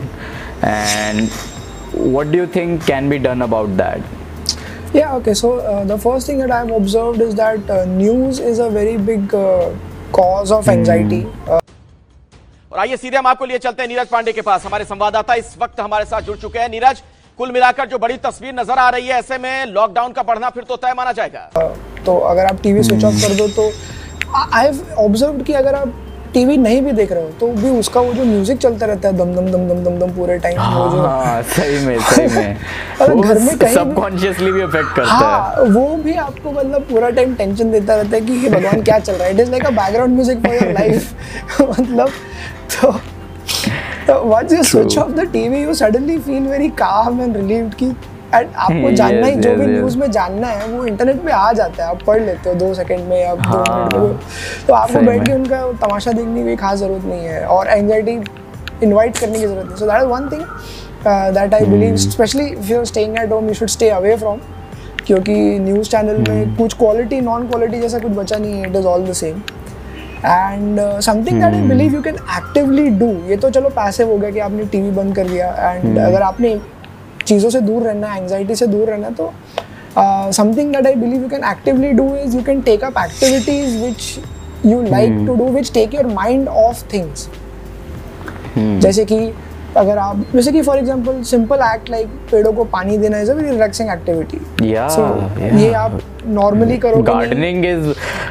[0.63, 1.27] and
[1.95, 4.11] what do you think can be done about that
[4.93, 5.33] Yeah, okay.
[5.33, 8.95] So uh, the first thing that I've observed is that uh, news is a very
[8.97, 9.71] big uh,
[10.11, 11.25] cause of anxiety.
[11.47, 11.59] Uh,
[12.73, 15.53] और आइए सीधे हम आपको लिए चलते हैं नीरज पांडे के पास। हमारे संवाददाता इस
[15.59, 17.01] वक्त हमारे साथ जुड़ चुके हैं। नीरज,
[17.39, 20.63] कुल मिलाकर जो बड़ी तस्वीर नज़र आ रही है, ऐसे में लॉकडाउन का बढ़ना फिर
[20.63, 21.49] तो तय माना जाएगा।
[22.05, 23.69] तो अगर आप टीवी स्विच ऑफ़ कर दो तो
[24.35, 26.02] आई हैव ऑब्ज़र्व कि अगर आप
[26.33, 29.17] टीवी नहीं भी देख रहे हो तो भी उसका वो जो म्यूज़िक चलता रहता है
[29.17, 32.27] दम दम दम दम दम दम पूरे टाइम हाँ, वो जो हाँ सही में सही
[32.35, 32.57] में।
[33.01, 36.87] अगर घर में कहीं सबकॉन्शियसली भी अफेक्ट करता हाँ, है हाँ वो भी आपको मतलब
[36.91, 39.33] पूरा टाइम टेंशन देता रहता है कि हे भगवान क्या चल रहा है?
[39.33, 42.09] It is like a background music for your life मतलब
[42.75, 42.91] तो
[44.07, 47.91] तो once you switch off the TV you suddenly feel very calm and relieved कि
[48.35, 51.83] and आपको जानना ही जो भी न्यूज़ में जानना है वो इंटरनेट पे आ जाता
[51.83, 54.19] है। आप पढ़ लेते हो दो सेकंड में या दो हाँ, मिनट में।
[54.67, 58.19] तो आपको बैठ के उनका तमाशा देखने की खास ज़रूरत नहीं है और एंगजाइटी
[58.83, 60.41] इन्वाइट करने की ज़रूरत नहीं। So that is one thing
[61.35, 62.09] that I believe Hmm.
[62.11, 64.39] Specially if you are staying at home you should stay away from
[65.05, 66.29] क्योंकि न्यूज़ चैनल Hmm.
[66.29, 69.41] में कुछ क्वालिटी नॉन क्वालिटी जैसा कुछ बचा नहीं है it is all the same
[70.25, 71.69] and something that I Hmm.
[71.69, 75.15] Believe you can actively do ये तो चलो पैसिव हो गया कि आपने टीवी बंद
[75.15, 76.05] कर दिया। And Hmm.
[76.05, 76.59] अगर आपने
[77.25, 79.31] चीज़ों से दूर रहना है एंगजाइटी से दूर रहना तो
[80.31, 84.19] something that I believe you can actively do is you can take up activities which
[84.65, 87.29] you like to do which take your mind off things
[88.57, 89.17] जैसे कि
[89.77, 93.33] अगर आप जैसे कि for example simple act like पेड़ों को पानी देना is a
[93.35, 94.39] very relaxing activity
[94.89, 95.05] so
[95.57, 97.87] ये आप नॉर्मली करोगे gardening is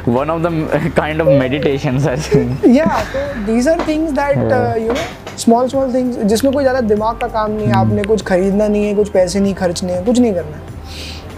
[0.09, 4.37] one of the kind of meditations I think या तो these are things that
[4.81, 8.23] you know small small things जिसमें कोई ज़्यादा दिमाग का काम नहीं है आपने कुछ
[8.25, 10.61] खरीदना नहीं है कुछ पैसे नहीं खर्चने हैं कुछ नहीं करना है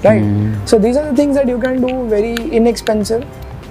[0.06, 3.26] right so these are the things that you can do very inexpensive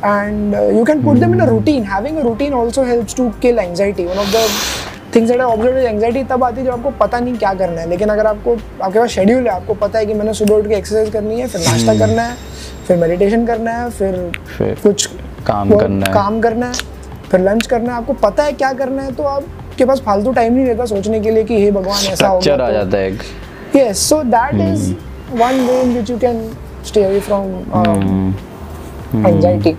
[0.07, 1.85] and uh, you can put them in a routine.
[1.91, 4.05] Having a routine also helps to kill anxiety.
[4.09, 4.43] One of the
[5.13, 7.81] things that I observed is anxiety तब आती है जब आपको पता नहीं क्या करना
[7.81, 10.69] है। लेकिन अगर आपको आपके पास शेड्यूल है आपको पता है कि मैंने सुबह उठ
[10.69, 12.37] के एक्सरसाइज करनी है फिर नाश्ता करना है
[12.89, 15.07] फिर मेडिटेशन करना है फिर कुछ
[15.47, 16.73] काम करना है। काम करना है
[17.31, 19.23] फिर लंच करना है आपको पता है क्या करना है तो
[19.75, 22.61] आपके पास फालतू टाइम नहीं रहता सोचने के लिए कि हे भगवान ऐसा हो स्ट्रक्चर
[22.63, 23.19] आ जाता है एक।
[23.73, 24.93] तो yes so that is
[25.39, 26.37] one way in which you can
[26.87, 27.47] stay away from
[29.27, 29.77] anxiety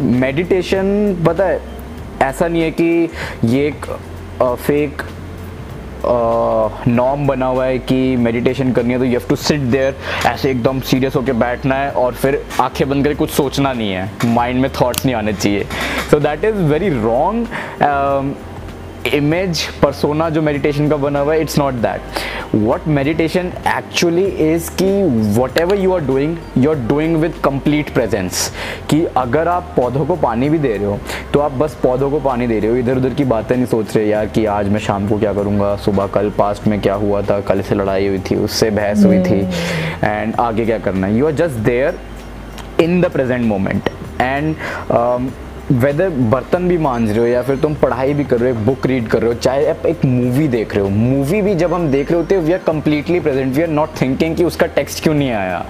[0.00, 0.84] meditation
[1.26, 1.60] पता है
[2.22, 3.08] ऐसा नहीं है कि
[3.44, 3.86] ये एक
[4.42, 5.02] फेक
[6.88, 10.50] नॉर्म बना हुआ है कि मेडिटेशन करनी है तो you have to sit there ऐसे
[10.50, 14.60] एकदम सीरियस होकर बैठना है और फिर आँखें बंद करके कुछ सोचना नहीं है। माइंड
[14.60, 15.66] में थॉट्स नहीं आने चाहिए।
[16.10, 17.46] So that is very wrong
[19.06, 22.00] image persona जो मेडिटेशन का बना हुआ है it's not that
[22.54, 25.02] what meditation actually is कि
[25.58, 28.52] whatever you are doing you are doing with complete presence
[28.90, 30.98] कि अगर आप पौधों को पानी भी दे रहे हो
[31.34, 33.96] तो आप बस पौधों को पानी दे रहे हो। इधर उधर की बातें नहीं सोच
[33.96, 37.22] रहे यार कि आज मैं शाम को क्या करूँगा सुबह कल पास्ट में क्या हुआ
[37.22, 39.40] था कल से लड़ाई हुई थी उससे बहस हुई थी।
[40.04, 41.16] एंड आगे क्या करना है?
[41.16, 41.98] You are just there
[42.80, 43.88] in the present moment
[44.20, 44.54] and
[45.70, 48.86] whether बर्तन भी मांझ रहे हो या फिर तुम पढ़ाई भी कर रहे हो बुक
[48.86, 51.90] रीड कर रहे हो चाहे आप एक मूवी देख रहे हो मूवी भी जब हम
[51.90, 55.02] देख रहे होते हैं we are completely present we are not thinking कि उसका टेक्स्ट
[55.02, 55.64] क्यों नहीं आया।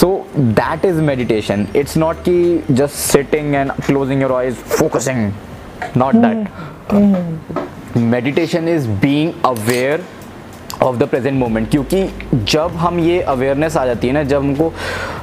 [0.00, 5.32] So that is meditation it's not ki just sitting and closing your eyes focusing.
[5.96, 6.38] Not that.
[7.96, 9.98] Meditation is being aware
[10.82, 12.02] of the present moment क्योंकि
[12.34, 14.72] जब हम ये awareness आ जाती है ना जब हमको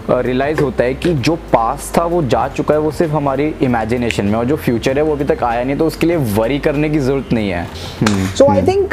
[0.10, 4.26] रियलाइज़ होता है कि जो पास था वो जा चुका है वो सिर्फ़ हमारी इमेजिनेशन
[4.26, 6.90] में और जो फ्यूचर है वो अभी तक आया नहीं तो उसके लिए वरी करने
[6.90, 7.68] की ज़रूरत नहीं है।
[8.36, 8.90] सो आई थिंक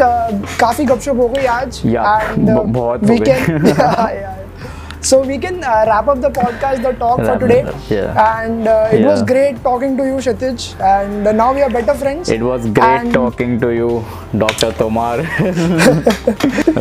[0.60, 4.34] काफ़ी गपशप हो गई आज Yeah, and uh, बहुत हो we
[5.08, 7.62] So we can uh, wrap up the podcast, the talk for today.
[7.88, 8.40] yeah.
[8.40, 10.66] And uh, it was great talking to you, Kshitij.
[10.88, 12.28] And uh, now we are better friends.
[12.28, 14.04] It was great And talking to you,
[14.36, 14.70] Dr.
[14.72, 15.20] Tomar.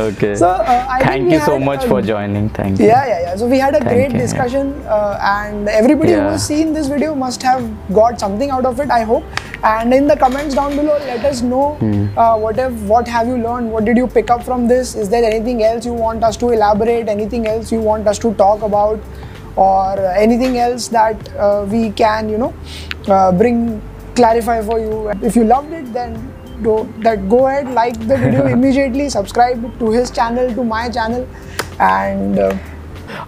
[0.08, 0.36] okay.
[0.36, 2.50] So, uh, Thank you so much a- for joining.
[2.50, 2.88] Thank you.
[2.88, 3.36] Yeah, yeah, yeah.
[3.38, 4.26] So we had a Thank great you, yeah.
[4.26, 7.64] discussion, uh, and everybody who has seen this video must have
[7.94, 8.90] got something out of it.
[8.92, 9.24] I hope.
[9.64, 12.08] And in the comments down below, let us know Hmm.
[12.18, 13.72] uh, what have what have you learned?
[13.72, 14.94] What did you pick up from this?
[14.96, 17.10] Is there anything else you want us to elaborate?
[17.10, 19.00] Anything else you want us to talk about,
[19.56, 22.54] or anything else that uh, we can, you know,
[23.08, 23.82] uh, bring
[24.16, 25.10] clarify for you?
[25.22, 26.16] If you loved it, then
[26.62, 26.78] do
[27.10, 27.28] that.
[27.30, 29.10] Go ahead, like the video immediately.
[29.10, 31.28] Subscribe to his channel, to my channel,
[31.80, 32.40] and.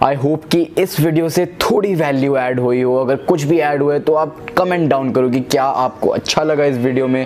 [0.02, 3.82] I hope कि इस video से थोड़ी value add हुई हो। अगर कुछ भी add
[3.82, 7.20] हुआ है तो आप कमेंट डाउन करो कि क्या आपको अच्छा लगा इस वीडियो में।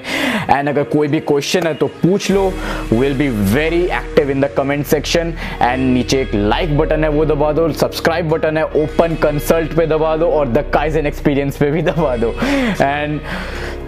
[0.51, 2.53] एंड अगर कोई भी क्वेश्चन है तो पूछ लो।
[2.93, 7.25] Will be very active in the comment section and नीचे एक लाइक बटन है, वो
[7.25, 11.71] दबा दो। सब्सक्राइब बटन है ओपन कंसल्ट पे दबा दो। और द काइजन एक्सपीरियंस पे
[11.71, 12.35] भी दबा दो।
[12.81, 13.21] And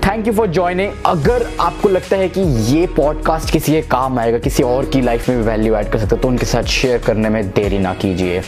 [0.06, 2.40] thank you for joining अगर आपको लगता है कि
[2.72, 5.98] ये पॉडकास्ट किसी के काम आएगा किसी और की लाइफ में भी वैल्यू ऐड कर
[5.98, 8.42] सकते है तो उनके साथ शेयर करने में देरी ना कीजिए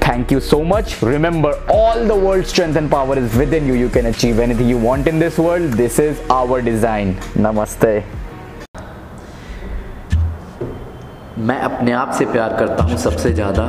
[0.00, 0.92] Thank you so much.
[1.02, 3.74] Remember, all the world's strength and power is within you.
[3.74, 5.72] You can achieve anything you want in this world.
[5.72, 7.10] This is our design.
[7.36, 8.04] Namaste.
[11.38, 13.64] मैं अपने आप से प्यार करता हूँ सबसे ज़्यादा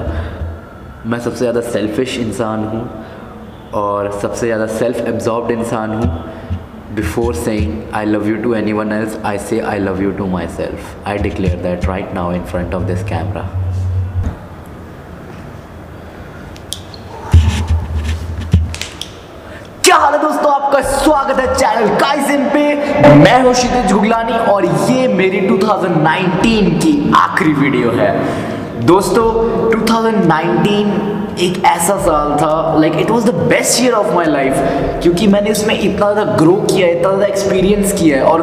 [1.06, 2.84] मैं सबसे ज़्यादा सेल्फिश इंसान हूँ
[3.75, 6.46] और सबसे ज़्यादा सेल्फ एब्जॉर्ब्ड इंसान हूँ
[6.97, 10.25] before saying I love you to anyone else I say I love you to
[10.57, 13.41] myself I declare that right now in front of this camera
[19.83, 20.51] क्या हाल है दोस्तों?
[20.53, 22.63] आपका स्वागत है चैनल काइजन पे।
[23.15, 28.10] मैं हूँ क्षितिज गुगलानी और ये मेरी 2019 की आखिरी वीडियो है।
[28.86, 29.27] दोस्तों
[29.71, 35.28] 2019 एक ऐसा साल था like it was the best year of my life क्योंकि
[35.28, 38.41] मैंने इसमें इतना ज़्यादा ग्रो किया है इतना ज़्यादा एक्सपीरियंस किया है और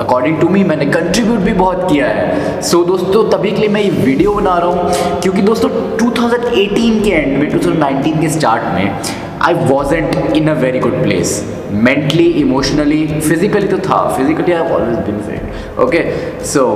[0.00, 3.68] अकॉर्डिंग टू मी मैंने कंट्रीब्यूट भी बहुत किया है। सो so, दोस्तों तभी के लिए
[3.68, 8.74] मैं ये वीडियो बना रहा हूँ क्योंकि दोस्तों 2018 के एंड में 2019 के स्टार्ट
[8.74, 9.00] में
[9.42, 11.42] I wasn't in a very good place
[11.84, 16.04] mentally emotionally physically तो था physically I always been fit okay
[16.44, 16.66] so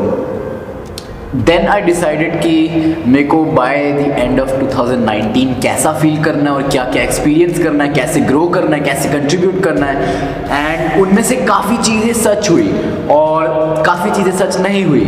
[1.36, 6.56] then I decided कि मेरे को बाय द एंड ऑफ़ 2019 कैसा फील करना है
[6.56, 9.96] और क्या क्या एक्सपीरियंस करना है, कैसे ग्रो करना है, कैसे कंट्रीब्यूट करना है।
[10.50, 12.68] एंड उनमें से काफ़ी चीज़ें सच हुई
[13.10, 15.04] और काफ़ी चीज़ें सच नहीं हुई।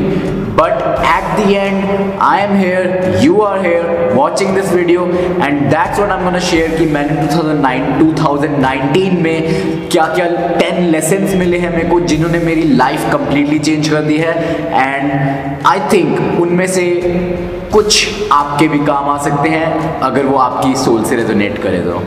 [0.66, 6.10] At the end I am here you are here watching this video and that's what
[6.10, 10.26] I am gonna share कि मैंने 2009 2019 में क्या क्या
[10.58, 14.32] 10 लेसन्स मिले हैं मेरे को, जिन्होंने मेरी लाइफ कंप्लीटली चेंज कर दी है
[14.72, 16.86] एंड आई थिंक उनमें से
[17.72, 22.02] कुछ आपके भी काम आ सकते हैं, अगर वो आपकी सोल से रेजोनेट करे तो।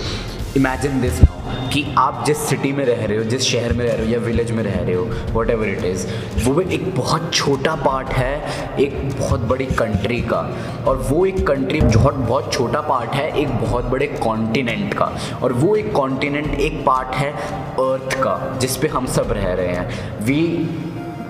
[0.56, 1.41] Imagine this now
[1.72, 4.18] कि आप जिस सिटी में रह रहे हो, जिस शहर में रह रहे हो या
[4.18, 6.06] विलेज में रह रहे हो वट एवर इट इज़
[6.44, 10.40] वो भी एक बहुत छोटा पार्ट है, एक बहुत बड़ी कंट्री का।
[10.88, 15.12] और वो एक कंट्री बहुत बहुत छोटा पार्ट है, एक बहुत बड़े कॉन्टिनेंट का।
[15.42, 19.68] और वो एक कॉन्टिनेंट एक पार्ट है अर्थ का, जिस पे हम सब रह रहे
[19.68, 20.40] हैं। We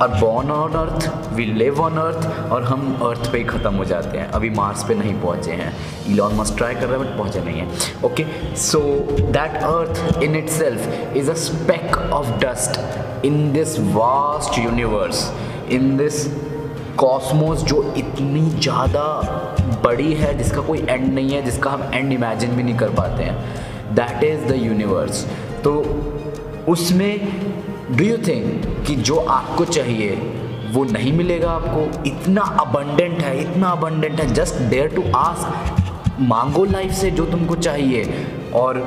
[0.02, 3.84] are born on earth we live on earth और हम अर्थ पे ही ख़त्म हो
[3.84, 5.72] जाते हैं। अभी मार्स पे नहीं पहुँचे हैं।
[6.12, 8.26] इलॉन मस्ट ट्राई कर रहे हैं बट पहुँचे नहीं हैं। Okay
[8.60, 8.80] so
[9.20, 15.30] that earth in itself is a speck of dust in this vast universe
[15.70, 16.26] in this
[16.98, 19.04] cosmos जो इतनी ज़्यादा
[19.84, 23.22] बड़ी है, जिसका कोई एंड नहीं है, जिसका हम एंड इमेजिन भी नहीं कर पाते
[23.24, 25.24] हैं। दैट इज़ द यूनिवर्स
[25.64, 25.72] तो
[26.68, 27.61] उसमें
[27.92, 30.10] डू यू थिंक कि जो आपको चाहिए,
[30.70, 32.04] वो नहीं मिलेगा आपको?
[32.06, 37.54] इतना अबंडेंट है, इतना अबंडेंट है जस्ट डेयर टू आस्क मांगो लाइफ से जो तुमको
[37.54, 38.78] चाहिए। और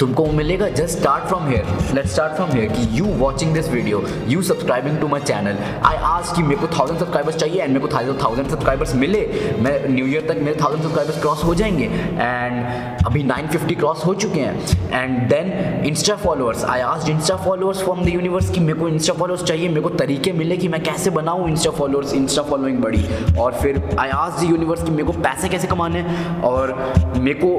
[0.00, 4.02] तुमको मिलेगा just start from here let start from here कि you watching this video
[4.28, 7.86] you subscribing to my channel I ask कि मेरे को थाउज़ेंड सब्सक्राइबर्स चाहिए एंड मेरे
[7.86, 7.88] को
[8.24, 9.20] थाउज़ेंड सब्सक्राइबर्स मिले।
[9.60, 14.04] मैं न्यू ईयर तक मेरे थाउज़ेंड सब्सक्राइबर्स क्रॉस हो जाएँगे। एंड अभी नाइन फिफ्टी क्रॉस
[14.06, 14.54] हो चुके हैं।
[14.92, 19.14] And then Insta followers I ask Insta followers from the universe की मेरे को इंस्टा
[19.14, 23.04] फॉलोअर्स चाहिए, मेरे को तरीके मिले कि मैं कैसे बनाऊँ इंस्टा फॉलोअर्स इंस्टा फॉलोइंग बड़ी।
[23.40, 26.04] और फिर आई आज द यूनिवर्स की मेरे को पैसे कैसे कमाने
[26.44, 26.74] और
[27.16, 27.54] मेरे को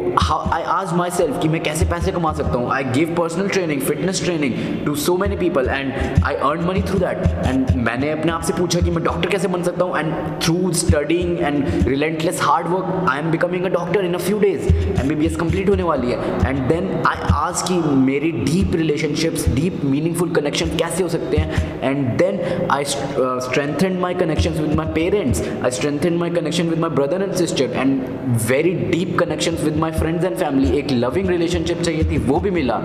[0.53, 3.81] आई आज माई सेल्फ कि मैं कैसे पैसे कमा सकता हूँ। I give personal training
[3.81, 4.53] fitness training
[4.85, 5.93] to so many people and
[6.25, 9.47] I earn money through that and मैंने अपने आप से पूछा कि मैं डॉक्टर कैसे
[9.47, 9.97] बन सकता हूँ?
[9.99, 10.13] And
[10.43, 14.67] through studying and relentless hard work I am becoming a doctor in a few days
[15.01, 18.75] M B B S complete होने वाली है। एंड देन आई आज की मेरी deep
[18.75, 21.67] relationships deep meaningful connection कैसे हो सकते हैं?
[21.81, 22.39] And then
[22.71, 27.33] I strengthen my connection with my parents I strengthen my connection with my brother and
[27.35, 28.01] sister and
[28.49, 32.39] very deep connection with my friends and family एक loving relationship चाहिए थी। भी वो
[32.39, 32.81] भी मिला।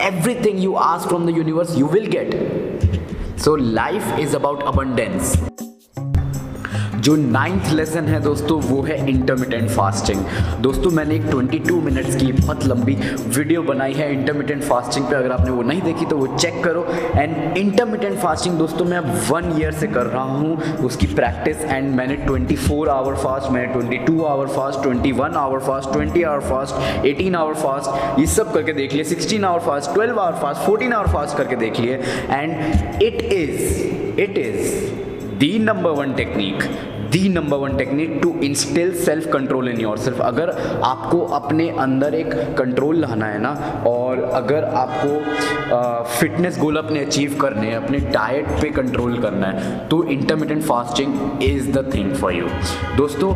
[0.34, 5.67] Everything you ask from the universe you will get so life is about abundance
[6.98, 10.24] जो ninth lesson है दोस्तों, वो है इंटरमीडियंट फास्टिंग
[10.62, 12.94] दोस्तों, मैंने एक 22 मिनट्स की बहुत लंबी
[13.28, 16.86] वीडियो बनाई है इंटरमीडियंट फास्टिंग पे। अगर आपने वो नहीं देखी तो वो चेक करो।
[17.16, 22.16] एंड इंटरमीडियंट फास्टिंग दोस्तों, मैं वन ईयर से कर रहा हूँ उसकी प्रैक्टिस एंड मैंने
[22.26, 26.74] 24 आवर फास्ट मैंने 22 hour fast 21 hour fast 20 hour fast
[27.06, 30.92] 18 hour fast ये सब करके देख लिए। 16 hour fast 12 hour fast 14
[30.92, 35.06] hour fast करके देख लिए। And it is it is
[35.38, 36.62] the number one technique
[37.10, 40.50] the number one technique to instil self control in yourself अगर
[40.84, 43.50] आपको अपने अंदर एक कंट्रोल लाना है ना,
[43.86, 49.76] और अगर आपको फिटनेस गोल अपने अचीव करने हैं, अपने डाइट पे कंट्रोल करना है
[49.88, 52.48] तो intermittent fasting is the thing for you
[52.96, 53.34] दोस्तों,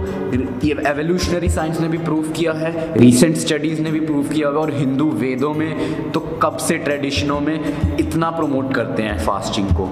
[0.65, 4.55] ये एवोल्यूशनरी साइंस ने भी प्रूव किया है रिसेंट स्टडीज़ ने भी प्रूव किया है,
[4.55, 9.89] और हिंदू वेदों में तो कब से ट्रेडिशनों में इतना प्रमोट करते हैं फास्टिंग को?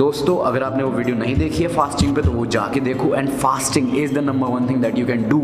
[0.00, 3.28] दोस्तों, अगर आपने वो वीडियो नहीं देखी है फास्टिंग पे तो वो जाके देखो। And
[3.30, 5.40] fasting is the number one thing that you can do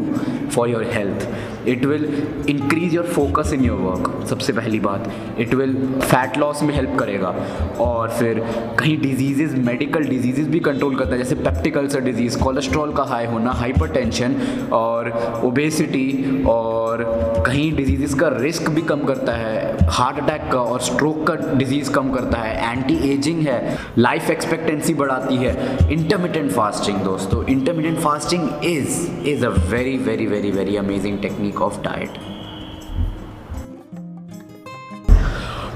[0.54, 2.04] for your health it will
[2.48, 6.96] increase your focus in your work सबसे पहली बात। इट विल फैट लॉस में हेल्प
[6.98, 7.34] करेगा।
[7.80, 8.40] और फिर
[8.78, 13.26] कहीं डिजीजेज मेडिकल डिज़ीज़ भी कंट्रोल करता है। जैसे पेप्टिक अल्सर डिज़ीज़ कोलेस्ट्रॉल का हाई
[13.26, 14.36] होना हाइपरटेंशन
[14.72, 15.10] और
[15.44, 17.04] ओबेसिटी और
[17.46, 21.90] कहीं डिज़ीज़ का रिस्क भी कम करता है। हार्ट अटैक का और स्ट्रोक का डिज़ीज़
[21.90, 28.64] कम करता है एंटी एजिंग है, लाइफ एक्सपेक्टेंसी बढ़ाती है। इंटरमीडियंट फास्टिंग दोस्तों। Intermittent fasting
[28.64, 32.18] is is a very very very very amazing technique of diet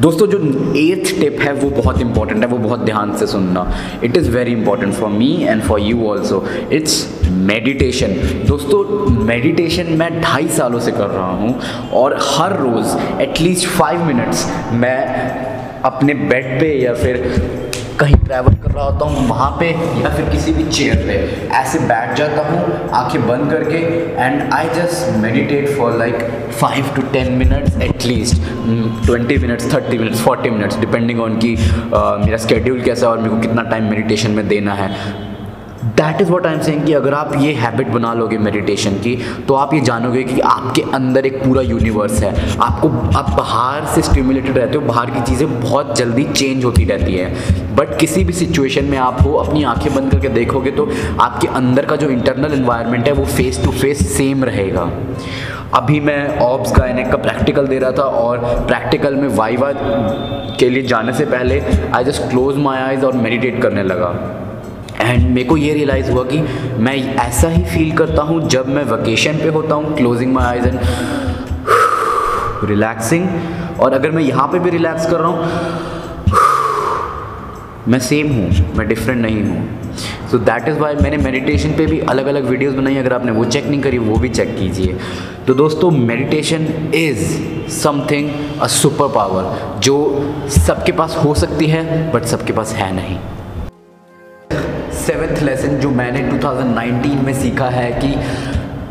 [0.00, 0.38] दोस्तों, जो
[0.76, 3.66] एथ टिप है, वो बहुत इंपॉर्टेंट है, वो बहुत ध्यान से सुनना।
[4.04, 8.14] It is very important for me and for you also it's meditation
[8.46, 8.84] दोस्तों
[9.24, 11.54] मेडिटेशन मैं ढाई सालों से कर रहा हूँ
[11.94, 14.98] और हर रोज़ एटलीस्ट फाइव मिनट्स मैं
[15.84, 17.16] अपने बेड पे या फिर
[18.00, 19.66] कहीं ट्रैवल कर रहा होता हूँ, वहाँ पे
[20.02, 23.76] या फिर किसी भी चेयर पे। ऐसे बैठ जाता हूँ, आँखें बंद करके
[24.22, 26.22] and I just meditate for like
[26.60, 28.42] five to ten minutes at least
[29.06, 31.56] twenty minutes thirty minutes forty minutes depending on कि
[31.94, 34.88] मेरा स्केड्यूल कैसा है और मेरे को कितना टाइम मेडिटेशन में देना है।
[35.90, 39.16] That is what I am saying कि अगर आप ये हैबिट बना लोगे मेडिटेशन की
[39.48, 42.88] तो आप ये जानोगे कि आपके अंदर एक पूरा यूनिवर्स है। आपको,
[43.18, 47.76] आप बाहर से स्टिमुलेटेड रहते हो, बाहर की चीज़ें बहुत जल्दी चेंज होती रहती है।
[47.76, 50.88] बट किसी भी सिचुएशन में आप हो, अपनी आँखें बंद करके देखोगे तो
[51.20, 54.90] आपके अंदर का जो इंटरनल इन्वायरमेंट है, वो फेस टू फेस सेम रहेगा।
[55.74, 59.72] अभी मैं ऑब्स का गायनेक का प्रैक्टिकल दे रहा था और प्रैक्टिकल में वाइवा
[60.58, 61.60] के लिए जाने से पहले
[61.94, 64.08] I just close my eyes और मेडिटेट करने लगा।
[65.00, 66.38] एंड मेरे को ये रियलाइज़ हुआ कि
[66.78, 70.66] मैं ऐसा ही फील करता हूँ जब मैं वेकेशन पे होता हूँ closing my eyes
[70.66, 70.78] and
[72.70, 73.28] relaxing
[73.80, 75.38] और अगर मैं यहाँ पे भी रिलैक्स कर रहा हूँ,
[77.88, 79.68] मैं सेम हूँ, मैं डिफरेंट नहीं हूँ.
[80.30, 83.44] सो दैट इज़ वाई मैंने मेडिटेशन पे भी अलग अलग वीडियोस बनाई, अगर आपने वो
[83.44, 84.96] चेक नहीं करी, वो भी चेक कीजिए.
[85.46, 88.30] तो दोस्तों meditation is something
[88.60, 89.96] a super power जो
[90.58, 93.18] सबके पास हो सकती है बट सबके पास है नहीं.
[95.10, 98.08] सेवेंथ लेसन जो मैंने 2019 में सीखा है कि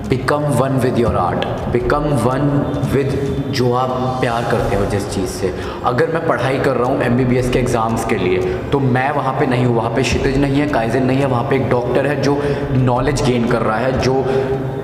[0.09, 2.49] become one with your art become one
[2.93, 3.13] with
[3.57, 3.91] जो आप
[4.21, 5.53] प्यार करते हो जिस चीज़ से।
[5.85, 9.45] अगर मैं पढ़ाई कर रहा हूँ MBBS के एग्ज़ाम्स के लिए तो मैं वहाँ पे
[9.45, 12.21] नहीं हूँ, वहाँ पे क्षितिज नहीं है, काइजन नहीं है, वहाँ पे एक डॉक्टर है
[12.21, 12.41] जो
[12.73, 14.13] नॉलेज गेन कर रहा है, जो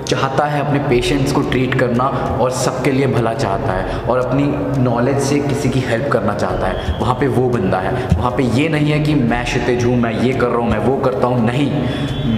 [0.08, 2.04] चाहता है अपने पेशेंट्स को ट्रीट करना
[2.42, 4.44] और सबके लिए भला चाहता है और अपनी
[4.84, 8.44] नॉलेज से किसी की हेल्प करना चाहता है। वहाँ पे वो बंदा है। वहाँ पे
[8.44, 11.28] ये नहीं है कि मैं क्षितिज हूँ, मैं ये कर रहा हूँ, मैं वो करता
[11.28, 11.72] हूँ। नहीं।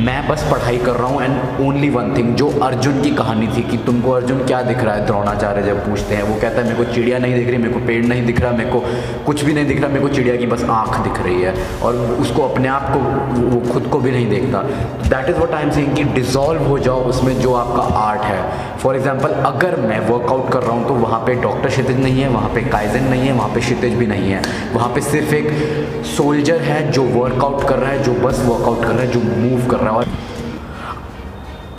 [0.05, 3.61] मैं बस पढ़ाई कर रहा हूँ एंड ओनली वन थिंग जो अर्जुन की कहानी थी
[3.61, 5.05] कि तुमको अर्जुन क्या दिख रहा है?
[5.05, 7.79] द्रोणाचार्य जब पूछते हैं, वो कहता है, मेरे को चिड़िया नहीं दिख रही, मेरे को
[7.79, 8.83] पेड़ नहीं दिख रहा, मेरे को
[9.25, 11.53] कुछ भी नहीं दिख रहा, मेरे को चिड़िया की बस आँख दिख रही है।
[11.83, 12.99] और उसको अपने आप को,
[13.41, 14.61] वो खुद को भी नहीं देखता।
[15.09, 18.77] That is what I am saying कि डिज़ोल्व हो जाओ उसमें जो आपका आर्ट है.
[18.79, 22.29] फॉर एग्ज़ाम्पल अगर मैं वर्कआउट कर रहा हूँ तो वहाँ पे डॉक्टर क्षितिज नहीं है,
[22.29, 24.41] वहाँ पे काइजन नहीं है, वहाँ पे क्षितिज भी नहीं है.
[24.73, 28.89] वहाँ पे सिर्फ़ एक सोल्जर है जो वर्कआउट कर रहा है, जो बस वर्कआउट कर
[28.89, 29.97] रहा है, जो मूव कर रहा है.
[29.97, 30.05] और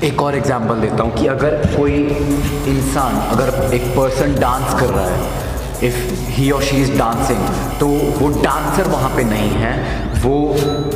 [0.05, 1.95] एक और एग्जांपल देता हूँ कि अगर कोई
[2.69, 5.47] इंसान, अगर एक पर्सन डांस कर रहा है
[5.83, 5.97] इफ़
[6.31, 7.41] ही और शी इज़ डांसिंग
[7.81, 7.87] तो
[8.19, 9.73] वो डांसर वहाँ पे नहीं है.
[10.19, 10.37] वो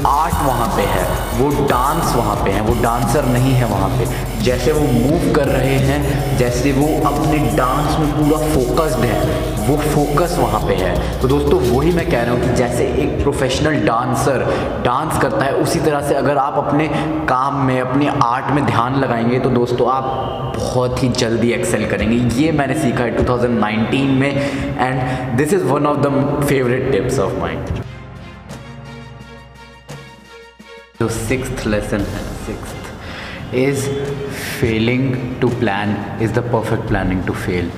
[0.06, 1.02] आर्ट वहाँ पे है,
[1.38, 4.06] वो डांस वहाँ पे है, वो डांसर नहीं है वहाँ पे।
[4.42, 9.20] जैसे वो मूव कर रहे हैं, जैसे वो अपने डांस में पूरा फोकस्ड है,
[9.68, 13.22] वो फोकस वहाँ पे है। तो दोस्तों, वही मैं कह रहा हूँ कि जैसे एक
[13.22, 14.44] प्रोफेशनल डांसर
[14.84, 16.88] डांस करता है, उसी तरह से अगर आप अपने
[17.28, 22.16] काम में, अपने आर्ट में ध्यान लगाएँगे तो दोस्तों आप बहुत ही जल्दी एक्सेल करेंगे।
[22.42, 24.30] ये मैंने सीखा है 2019 में
[24.78, 27.81] and this is one of the favourite tips of mind
[31.02, 33.86] जो सिक्स लेसन है six is
[34.58, 37.70] failing to plan is the perfect planning to fail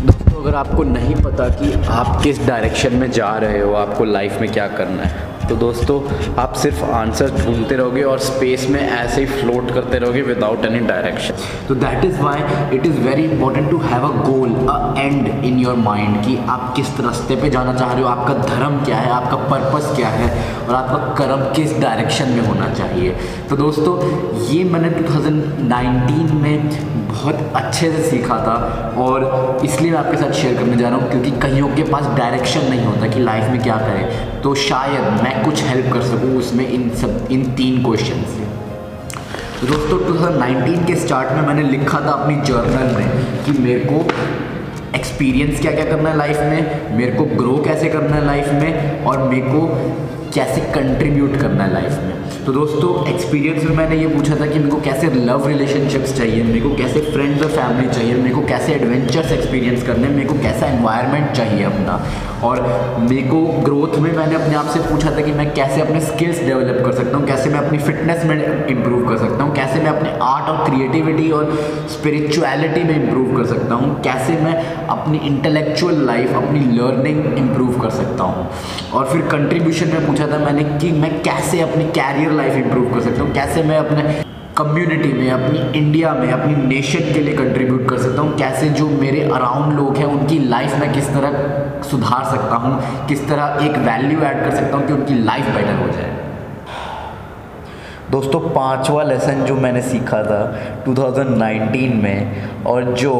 [0.00, 4.40] दोस्तों, अगर आपको नहीं पता कि आप किस डायरेक्शन में जा रहे हो, आपको लाइफ
[4.40, 6.00] में क्या करना है तो दोस्तों,
[6.38, 10.78] आप सिर्फ़ आंसर ढूंढते रहोगे और स्पेस में ऐसे ही फ्लोट करते रहोगे विदाउट एनी
[10.88, 11.34] डायरेक्शन
[11.68, 15.58] तो that is why it is very important to have a goal a end in
[15.58, 19.10] your mind कि आप किस रास्ते पे जाना चाह रहे हो, आपका धर्म क्या है,
[19.12, 20.28] आपका पर्पस क्या है
[20.68, 23.16] और आपका कर्म किस डायरेक्शन में होना चाहिए।
[23.50, 23.98] तो दोस्तों,
[24.46, 28.54] ये मैंने 2019 में बहुत अच्छे से सीखा था
[29.02, 29.24] और
[29.64, 32.84] इसलिए मैं आपके साथ शेयर करने जा रहा हूँ क्योंकि कईयों के पास डायरेक्शन नहीं
[32.84, 36.88] होता कि लाइफ में क्या करें। तो शायद मैं कुछ हेल्प कर सकूँ उसमें इन
[36.96, 38.48] सब, इन तीन क्वेश्चन से।
[39.60, 43.08] तो दोस्तों 2019 के स्टार्ट में मैंने लिखा था अपनी जर्नल में
[43.44, 44.04] कि मेरे को
[44.96, 49.04] एक्सपीरियंस क्या क्या करना है लाइफ में, मेरे को ग्रो कैसे करना है लाइफ में,
[49.04, 49.60] और मेरे को
[50.34, 52.09] कैसे कंट्रीब्यूट करना है लाइफ में।
[52.46, 56.42] तो दोस्तों एक्सपीरियंस में मैंने ये पूछा था कि मेरे को कैसे लव रिलेशनशिप्स चाहिए,
[56.42, 60.34] मेरे को कैसे फ्रेंड्स और फैमिली चाहिए, मेरे को कैसे एडवेंचर्स एक्सपीरियंस करने मेरे को
[60.42, 62.00] कैसा एनवायरनमेंट चाहिए अपना।
[62.44, 62.60] और
[63.00, 66.40] मेरे को ग्रोथ में मैंने अपने आप से पूछा था कि मैं कैसे अपने स्किल्स
[66.42, 69.90] डेवलप कर सकता हूँ, कैसे मैं अपनी फिटनेस में इम्प्रूव कर सकता हूँ, कैसे मैं
[69.90, 71.52] अपने आर्ट और क्रिएटिविटी और
[71.90, 74.54] स्पिरिचुअलिटी में इम्प्रूव कर सकता हूँ, कैसे मैं
[74.88, 78.48] अपनी इंटेलेक्चुअल लाइफ अपनी लर्निंग इम्प्रूव कर सकता हूँ।
[78.94, 83.00] और फिर कंट्रीब्यूशन में पूछा था मैंने कि मैं कैसे अपनी कैरियर लाइफ इम्प्रूव कर
[83.00, 83.32] सकता हूँ?
[83.32, 84.02] कैसे मैं अपने
[84.58, 88.36] कम्युनिटी में, अपनी इंडिया में, अपनी नेशन के लिए कंट्रीब्यूट कर सकता हूँ?
[88.38, 93.06] कैसे जो मेरे अराउंड लोग हैं, उनकी लाइफ में किस तरह सुधार सकता हूँ?
[93.06, 96.16] किस तरह एक वैल्यू ऐड कर सकता हूँ कि उनकी लाइफ बेटर हो जाए?
[98.10, 100.40] दोस्तों, पांचवा लेसन जो मैंने सीखा था
[100.84, 103.12] 2019 में, और जो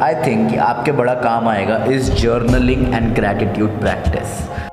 [0.00, 4.71] आई थिंक आपके बड़ा काम आएगा is journaling and gratitude practice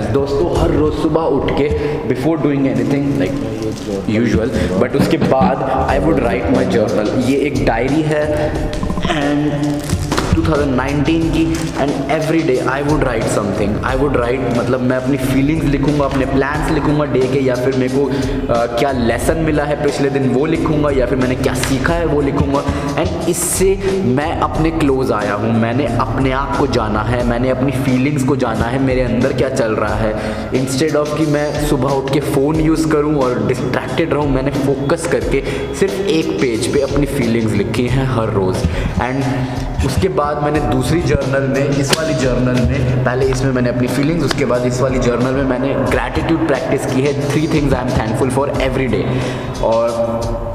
[0.00, 1.68] दोस्तों, हर रोज़ सुबह उठ के
[2.08, 7.64] before doing anything like usual but उसके बाद I would write my journal ये एक
[7.66, 8.24] डायरी है
[9.10, 9.52] एंड
[10.36, 11.42] 2019 की
[11.78, 16.04] and every day I would write something I would write मतलब मैं अपनी फीलिंग्स लिखूँगा
[16.04, 20.10] अपने प्लान्स लिखूँगा डे के या फिर मेरे को uh, क्या लेसन मिला है पिछले
[20.10, 22.62] दिन वो लिखूँगा या फिर मैंने क्या सीखा है वो लिखूँगा।
[22.98, 23.74] एंड इससे
[24.16, 28.36] मैं अपने क्लोज आया हूँ। मैंने अपने आप को जाना है मैंने अपनी फीलिंग्स को
[28.36, 32.20] जाना है मेरे अंदर क्या चल रहा है। इंस्टेड ऑफ़ कि मैं सुबह उठ के
[32.20, 35.42] फ़ोन यूज़ करूँ और डिस्ट्रैक्टेड रहूँ मैंने फोकस करके
[35.80, 38.66] सिर्फ़ एक पेज पे अपनी फीलिंग्स लिखी हैं हर रोज़।
[39.02, 39.24] एंड
[39.86, 44.24] उसके बाद मैंने दूसरी जर्नल में, इस वाली जर्नल में, पहले इसमें मैंने अपनी फीलिंग्स
[44.24, 47.90] उसके बाद इस वाली जर्नल में मैंने ग्रैटिट्यूड प्रैक्टिस की है three things I am
[47.98, 49.04] thankful for every day
[49.64, 50.54] और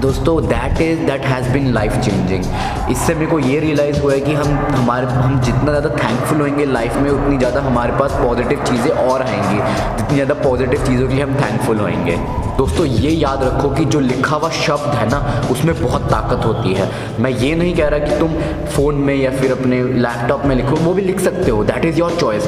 [0.00, 2.44] दोस्तों that is that has been life changing
[2.90, 6.64] इससे मेरे को ये रियलाइज़ हुआ है कि हम, हमारे, हम जितना ज़्यादा थैंकफुल होंगे
[6.64, 9.56] लाइफ में, उतनी ज़्यादा हमारे पास पॉजिटिव चीज़ें और आएँगी।
[9.96, 12.16] जितनी ज़्यादा पॉजिटिव चीज़ों के लिए हम थैंकफुल होंगे।
[12.58, 16.74] दोस्तों, ये याद रखो कि जो लिखा हुआ शब्द है ना, उसमें बहुत ताकत होती
[16.74, 16.88] है।
[17.20, 18.34] मैं ये नहीं कह रहा कि तुम
[18.66, 21.98] फ़ोन में या फिर अपने लैपटॉप में लिखो, वो भी लिख सकते हो that is
[21.98, 22.46] your choice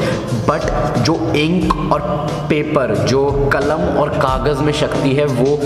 [0.49, 2.01] but जो इंक और
[2.49, 5.57] पेपर जो कलम और कागज़ में शक्ति है, वो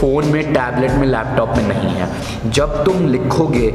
[0.00, 2.08] फ़ोन में टैबलेट में लैपटॉप में नहीं है।
[2.50, 3.66] जब तुम लिखोगे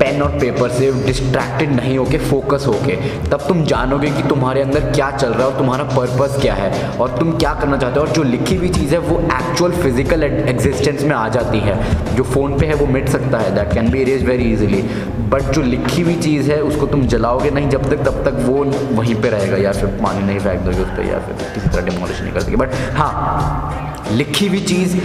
[0.00, 2.96] पेन और पेपर से डिस्ट्रैक्टेड नहीं होके फोकस होके,
[3.30, 6.98] तब तुम जानोगे कि तुम्हारे अंदर क्या चल रहा है और तुम्हारा पर्पस क्या है।
[6.98, 8.06] और तुम क्या करना चाहते हो?
[8.06, 11.74] और जो लिखी हुई चीज़ है, वो एक्चुअल फ़िज़िकल एग्जिस्टेंस में आ जाती है।
[12.16, 14.82] जो फ़ोन पे है, वो मिट सकता है। That can be erase very easily
[15.30, 18.64] but जो लिखी हुई चीज़ है, उसको तुम जलाओगे नहीं, जब तक, तब तक वो
[18.96, 21.86] वहीं पे रहेगा। या फिर पानी नहीं फेंक दोगे उस पर या फिर किसी तरह
[21.86, 24.96] डिमोलिश नहीं कर दोगे। बट हाँ लिखी हुई चीज़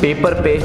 [0.00, 0.56] पेपर पे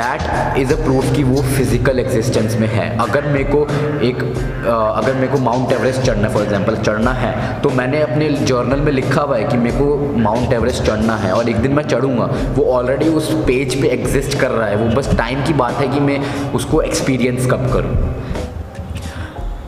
[0.00, 3.66] दैट इज़ अ प्रूफ कि वो फ़िज़िकल एग्जिस्टेंस में है। अगर मेरे को
[4.02, 4.22] एक
[4.60, 8.92] अगर मेरे को माउंट एवरेस्ट चढ़ना फॉर एग्जांपल चढ़ना है तो मैंने अपने जर्नल में
[8.92, 12.24] लिखा हुआ है कि मेरे को माउंट एवरेस्ट चढ़ना है और एक दिन मैं चढ़ूँगा।
[12.54, 15.88] वो ऑलरेडी उस पेज पे एग्जिस्ट कर रहा है। वो बस टाइम की बात है
[15.88, 16.18] कि मैं
[16.54, 17.94] उसको एक्सपीरियंस कब करूँ।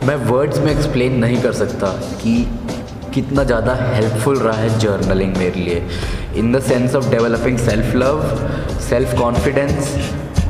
[0.07, 2.35] मैं वर्ड्स में एक्सप्लेन नहीं कर सकता कि
[3.13, 5.83] कितना ज़्यादा हेल्पफुल रहा है जर्नलिंग मेरे लिए।
[6.37, 8.21] In the sense of developing self love
[8.89, 9.95] self confidence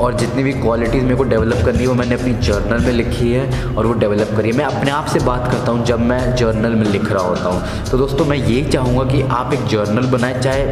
[0.01, 3.31] और जितनी भी क्वालिटीज़ मेरे को डेवलप करनी है, वो मैंने अपनी जर्नल में लिखी
[3.31, 6.35] है और वो डेवलप करी है। मैं अपने आप से बात करता हूँ जब मैं
[6.35, 10.07] जर्नल में लिख रहा होता हूँ। तो दोस्तों, मैं यही चाहूँगा कि आप एक जर्नल
[10.07, 10.63] बनाए, चाहे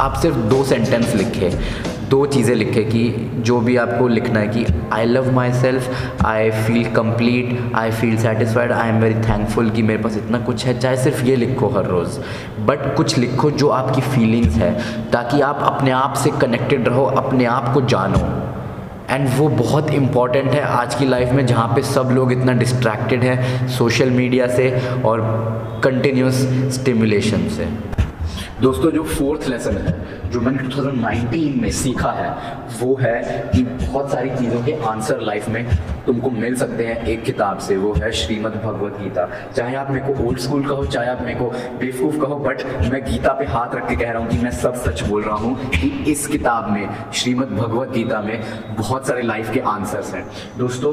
[0.00, 4.64] आप सिर्फ़ दो सेंटेंस लिखें। दो चीज़ें लिखे कि जो भी आपको लिखना है कि
[4.92, 10.02] I love myself I feel complete I feel satisfied I am very thankful कि मेरे
[10.02, 12.18] पास इतना कुछ है, चाहे सिर्फ़ ये लिखो हर रोज़।
[12.66, 14.72] बट कुछ लिखो जो आपकी फीलिंग्स है,
[15.10, 18.20] ताकि आप अपने आप से कनेक्टेड रहो, अपने आप को जानो।
[19.10, 23.24] एंड वो बहुत इंपॉर्टेंट है आज की लाइफ में, जहाँ पे सब लोग इतना डिस्ट्रैक्टेड
[23.24, 24.70] है सोशल मीडिया से
[25.04, 25.20] और
[25.84, 27.68] कंटिन्यूस स्टिमुलेशन से।
[28.62, 32.30] दोस्तों, जो फोर्थ लेसन है, जो मैंने 2019 में सीखा है,
[32.80, 35.66] वो है कि बहुत सारी चीज़ों के आंसर लाइफ में
[36.06, 40.06] तुमको मिल सकते हैं एक किताब से, वो है श्रीमद् भगवत गीता। चाहे आप मेरे
[40.06, 41.48] को ओल्ड स्कूल कहो, चाहे आप मेरे को
[41.78, 44.74] बेवकूफ़ कहो बट मैं गीता पे हाथ रख के कह रहा हूँ कि मैं सब
[44.84, 48.40] सच बोल रहा हूँ कि इस किताब में, श्रीमद् भगवत गीता में
[48.78, 50.26] बहुत सारे लाइफ के आंसर्स हैं।
[50.58, 50.92] दोस्तों,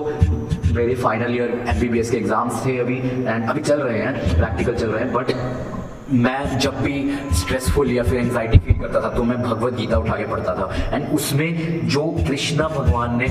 [0.76, 4.88] मेरे फाइनल ईयर एमबीबीएस के एग्ज़ाम्स थे अभी एंड अभी चल रहे हैं प्रैक्टिकल चल
[4.88, 5.73] रहे हैं बट
[6.12, 10.18] मैं जब भी स्ट्रेसफुल या फिर एंजाइटी फील करता था तो मैं भगवत गीता उठा
[10.18, 13.28] के पढ़ता था। एंड उसमें जो कृष्णा भगवान ने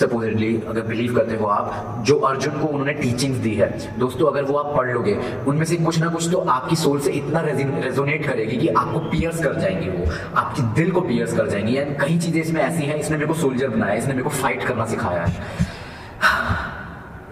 [0.00, 4.42] सपोजिटली अगर बिलीव करते हो आप, जो अर्जुन को उन्होंने टीचिंग्स दी है, दोस्तों, अगर
[4.42, 8.26] वो आप पढ़ लोगे, उनमें से कुछ ना कुछ तो आपकी सोल से इतना रेजोनेट
[8.26, 12.18] करेगी कि आपको पियर्स कर जाएँगी वो, आपके दिल को पियर्स कर जाएँगी। एंड कई
[12.18, 15.24] चीज़ें इसमें ऐसी हैं, इसने मेरे को सोल्जर बनाया, इसने मेरे को फाइट करना सिखाया।
[15.28, 15.32] है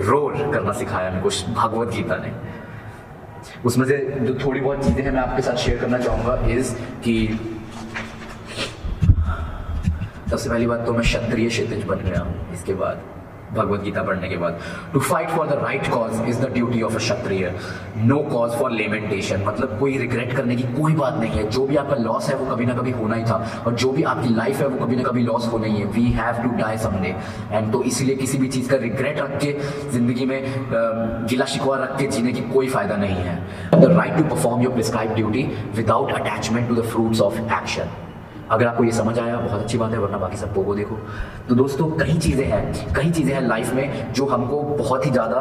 [0.01, 2.62] रोल करना सिखाया मेरे को भागवत गीता ने।
[3.65, 6.75] उसमें से जो थोड़ी बहुत चीज़ें हैं मैं आपके साथ शेयर करना चाहूँगा इज़
[7.05, 7.17] कि
[10.31, 13.12] सबसे पहली बात तो मैं क्षत्रिय क्षेत्र बन गया इसके बाद
[13.55, 14.59] भगवत गीता पढ़ने के बाद।
[14.93, 17.53] To fight for the right cause is the duty of a Kshatriya.
[17.97, 21.77] No cause for lamentation मतलब कोई रिग्रेट करने की कोई बात नहीं है। जो भी
[21.77, 24.61] आपका लॉस है, वो कभी ना कभी होना ही था। और जो भी आपकी लाइफ
[24.61, 27.15] है, वो कभी ना कभी लॉस होना ही है। We have to die someday
[27.53, 29.53] and तो इसीलिए किसी भी चीज़ का रिग्रेट रख के,
[29.91, 30.41] ज़िंदगी में
[31.31, 33.37] गिला शिकवा रख के जीने की कोई फ़ायदा नहीं है।
[33.73, 35.43] The right to perform your prescribe duty
[35.77, 37.91] without attachment to the fruits of action
[38.51, 40.99] अगर आपको ये समझ आया, बहुत अच्छी बात है, वरना बाकी सबको देखो।
[41.49, 45.41] तो दोस्तों, कई चीज़ें हैं, कई चीज़ें हैं लाइफ में जो हमको बहुत ही ज़्यादा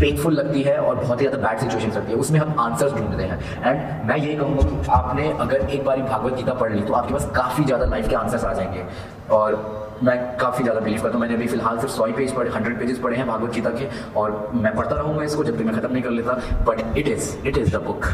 [0.00, 3.22] पेनफुल लगती है और बहुत ही ज़्यादा बैड सिचुएशन लगती है। उसमें हम आंसर्स ढूंढते
[3.22, 6.94] हैं। एंड मैं यही कहूँगा कि आपने अगर एक बार भागवत गीता पढ़ ली तो
[6.94, 8.84] आपके पास काफ़ी ज़्यादा लाइफ के आंसर्स आ जाएँगे।
[9.30, 9.54] और
[10.02, 12.98] मैं काफ़ी ज़्यादा बिलीव करता हूँ। मैंने अभी फ़िलहाल सिर्फ़ सौ पेज पढ़े हंड्रेड पेजेस
[12.98, 16.02] पढ़े हैं भागवत गीता के, और मैं पढ़ता रहूँगा इसको जब भी मैं ख़त्म नहीं
[16.02, 16.32] कर लेता।
[16.66, 18.06] But it is it is the book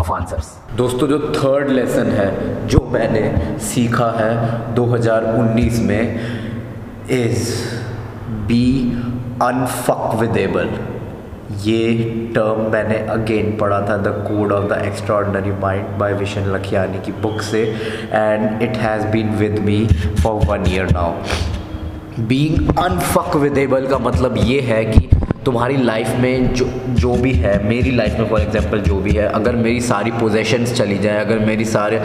[0.00, 6.02] of answers दोस्तों, जो थर्ड लेसन है, जो मैंने सीखा है 2019 में
[7.12, 7.52] इज़
[8.48, 8.66] बी
[9.42, 10.68] अनफकविदेबल
[11.62, 11.94] ये
[12.34, 17.12] टर्म मैंने अगेन पढ़ा था the code of the extraordinary mind by Vishen Lakhiani की
[17.12, 17.62] बुक से
[18.12, 19.86] and it has been with me
[20.22, 21.12] for one year now
[22.20, 25.08] being unfuckwithable का मतलब ये है कि
[25.44, 29.26] तुम्हारी लाइफ में जो जो भी है, मेरी लाइफ में फॉर एग्जांपल जो भी है,
[29.26, 31.98] अगर मेरी सारी पोजेशंस चली जाए, अगर मेरी सारे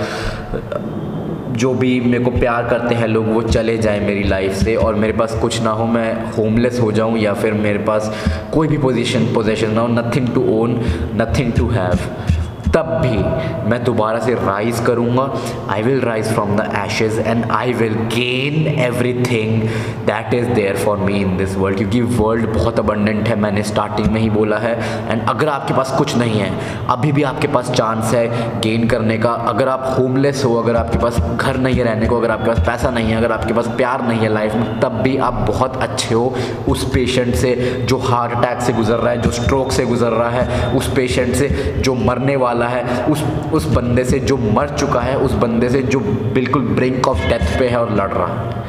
[1.51, 4.95] जो भी मेरे को प्यार करते हैं लोग, वो चले जाएँ मेरी लाइफ से और
[4.95, 8.11] मेरे पास कुछ ना हो, मैं होमलेस हो जाऊँ या फिर मेरे पास
[8.53, 10.79] कोई भी पोजीशन पोजीशन ना हो nothing to own
[11.15, 12.38] nothing to have
[12.75, 15.29] तब भी मैं दोबारा से राइज करूँगा।
[15.69, 18.67] I will rise from the ashes and I will gain
[19.23, 19.61] everything
[20.07, 24.07] that is there for me in this world क्योंकि वर्ल्ड बहुत अबंडेंट है, मैंने स्टार्टिंग
[24.07, 24.73] में ही बोला है।
[25.11, 26.51] एंड अगर आपके पास कुछ नहीं है,
[26.89, 28.27] अभी भी आपके पास चांस है
[28.61, 32.17] गेन करने का। अगर आप होमलेस हो, अगर आपके पास घर नहीं है रहने को,
[32.17, 35.01] अगर आपके पास पैसा नहीं है, अगर आपके पास प्यार नहीं है लाइफ में, तब
[35.01, 36.33] भी आप बहुत अच्छे हो।
[36.69, 37.55] उस पेशेंट से
[37.89, 41.33] जो हार्ट अटैक से गुजर रहा है, जो स्ट्रोक से गुजर रहा है, उस पेशेंट
[41.35, 41.47] से
[41.79, 45.81] जो मरने वाला है, उस उस बंदे से जो मर चुका है, उस बंदे से
[45.83, 45.99] जो
[46.33, 48.63] बिल्कुल ब्रिंक ऑफ़ डेथ पे है और लड़ रहा है,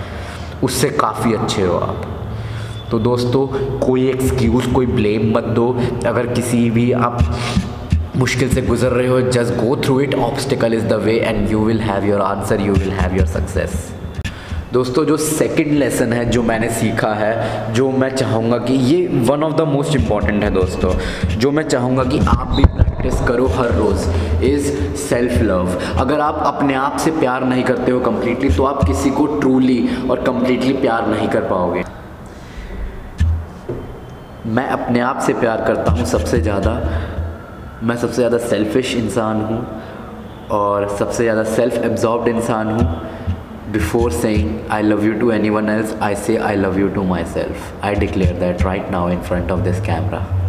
[0.63, 2.07] उससे काफ़ी अच्छे हो आप।
[2.91, 3.47] तो दोस्तों,
[3.79, 5.69] कोई एक्सक्यूज़ कोई ब्लेम मत दो।
[6.07, 7.19] अगर किसी भी आप
[8.17, 11.65] मुश्किल से गुजर रहे हो just go through it obstacle is the way and you
[11.65, 13.91] will have your answer you will have your success
[14.73, 19.43] दोस्तों, जो सेकंड लेसन है, जो मैंने सीखा है, जो मैं चाहूँगा कि ये one
[19.43, 20.93] of the most important है दोस्तों।
[21.39, 22.63] जो मैं चाहूँगा कि आप भी
[23.01, 24.09] प्रैक्टिस करो हर रोज़
[24.45, 25.69] इज़ सेल्फ लव
[26.01, 29.79] अगर आप अपने आप से प्यार नहीं करते हो कम्प्लीटली तो आप किसी को ट्रूली
[30.11, 31.85] और कम्प्लीटली प्यार नहीं कर पाओगे.
[34.47, 36.75] मैं अपने आप से प्यार करता हूँ सबसे ज़्यादा.
[37.83, 39.65] मैं सबसे ज़्यादा सेल्फिश इंसान हूँ
[40.59, 42.85] और सबसे ज़्यादा सेल्फ एब्जॉर्ब्ड इंसान हूँ.
[43.73, 47.03] Before saying I love you to anyone else I say I love you to
[47.35, 50.40] myself I declare that right now in front of this camera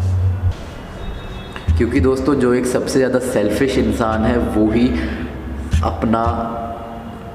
[1.81, 4.87] क्योंकि दोस्तों, जो एक सबसे ज़्यादा सेल्फिश इंसान है, वो ही
[5.83, 6.23] अपना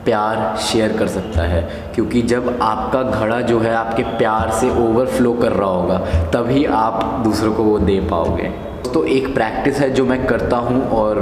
[0.05, 1.63] प्यार शेयर कर सकता है।
[1.95, 5.99] क्योंकि जब आपका घड़ा जो है, आपके प्यार से ओवरफ्लो कर रहा होगा,
[6.35, 8.49] तभी आप दूसरों को वो दे पाओगे।
[8.95, 11.19] तो एक प्रैक्टिस है जो मैं करता हूँ और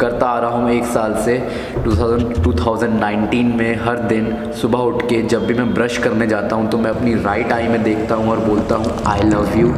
[0.00, 1.38] करता आ रहा हूँ एक साल से।
[1.84, 6.68] 2000 2019 में हर दिन सुबह उठ के जब भी मैं ब्रश करने जाता हूँ
[6.70, 9.72] तो मैं अपनी राइट आई में देखता हूँ और बोलता हूँ आई लव यू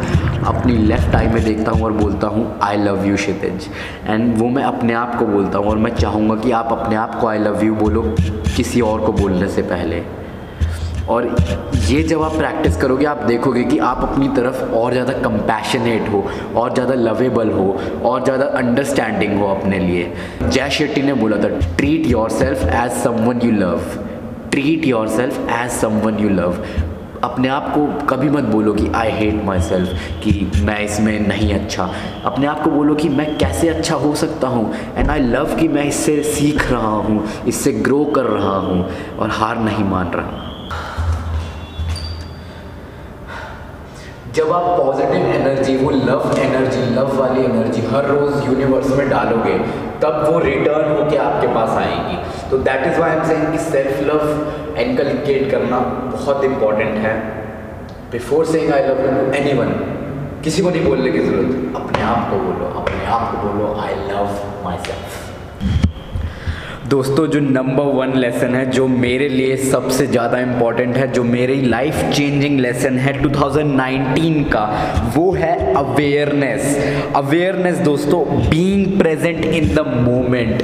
[0.46, 3.68] अपनी लेफ़्ट आई में देखता हूँ और बोलता हूँ I love you Kshitij.
[4.06, 7.20] And वो मैं अपने आप को बोलता हूँ और मैं चाहूँगा कि आप अपने आप
[7.20, 8.02] को आई लव यू बोलो
[8.56, 10.21] किसी और को बोलने से पहले।
[11.09, 11.26] और
[11.88, 16.24] ये जब आप प्रैक्टिस करोगे, आप देखोगे कि आप अपनी तरफ़ और ज़्यादा कंपैशनेट हो,
[16.57, 17.66] और ज़्यादा लवेबल हो,
[18.05, 23.40] और ज़्यादा अंडरस्टैंडिंग हो अपने लिए। जय शेट्टी ने बोला था treat yourself as someone
[23.44, 23.82] you love
[24.50, 26.64] treat yourself as someone you love
[27.24, 29.90] अपने आप को कभी मत बोलो कि आई हेट माई सेल्फ
[30.24, 31.88] कि मैं इसमें नहीं अच्छा।
[32.24, 34.72] अपने आप को बोलो कि, मैं कैसे अच्छा हो सकता हूँ?
[34.96, 38.84] एंड आई लव कि मैं इससे सीख रहा हूँ, इससे ग्रो कर रहा हूँ,
[39.18, 40.51] और हार नहीं मान रहा।
[44.36, 49.56] जब आप पॉजिटिव एनर्जी वो लव एनर्जी लव वाली एनर्जी हर रोज़ यूनिवर्स में डालोगे,
[50.02, 52.16] तब वो रिटर्न होके आपके पास आएगी।
[52.50, 54.22] तो that is why I'm saying कि सेल्फ लव
[54.82, 55.78] इनकलकेट करना
[56.14, 57.14] बहुत इंपॉर्टेंट है।
[58.12, 59.74] Before saying I love you anyone
[60.44, 63.94] किसी को नहीं बोलने की ज़रूरत। अपने आप को बोलो, अपने आप को बोलो आई
[64.08, 64.26] लव
[64.64, 65.11] माई सेल्फ
[66.93, 71.61] दोस्तों, जो नंबर वन लेसन है, जो मेरे लिए सबसे ज़्यादा इंपॉर्टेंट है, जो मेरी
[71.62, 74.66] लाइफ चेंजिंग लेसन है 2019 का,
[75.16, 76.76] वो है अवेयरनेस
[77.16, 80.62] अवेयरनेस दोस्तों being present in the moment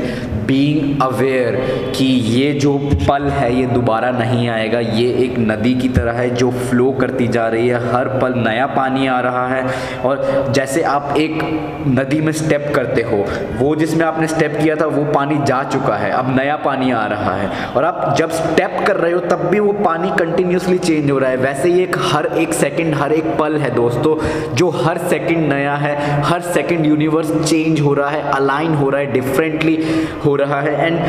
[0.48, 1.56] being aware
[1.96, 2.76] कि ये जो
[3.08, 7.26] पल है, ये दोबारा नहीं आएगा, ये एक नदी की तरह है जो फ्लो करती
[7.28, 11.42] जा रही है, हर पल नया पानी आ रहा है और जैसे आप एक
[11.88, 13.24] नदी में स्टेप करते हो,
[13.58, 17.04] वो जिसमें आपने स्टेप किया था, वो पानी जा चुका है। अब नया पानी आ
[17.06, 21.10] रहा है। और आप जब स्टेप कर रहे हो, तब भी वो पानी कंटिन्यूसली चेंज
[21.10, 24.16] हो रहा है। वैसे ही एक हर एक सेकंड हर एक पल है दोस्तों,
[24.54, 29.00] जो हर सेकंड नया है, हर सेकंड यूनिवर्स चेंज हो रहा है अलाइन हो रहा
[29.00, 29.78] है डिफरेंटली
[30.24, 31.00] हो रहा है। And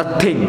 [0.00, 0.46] nothing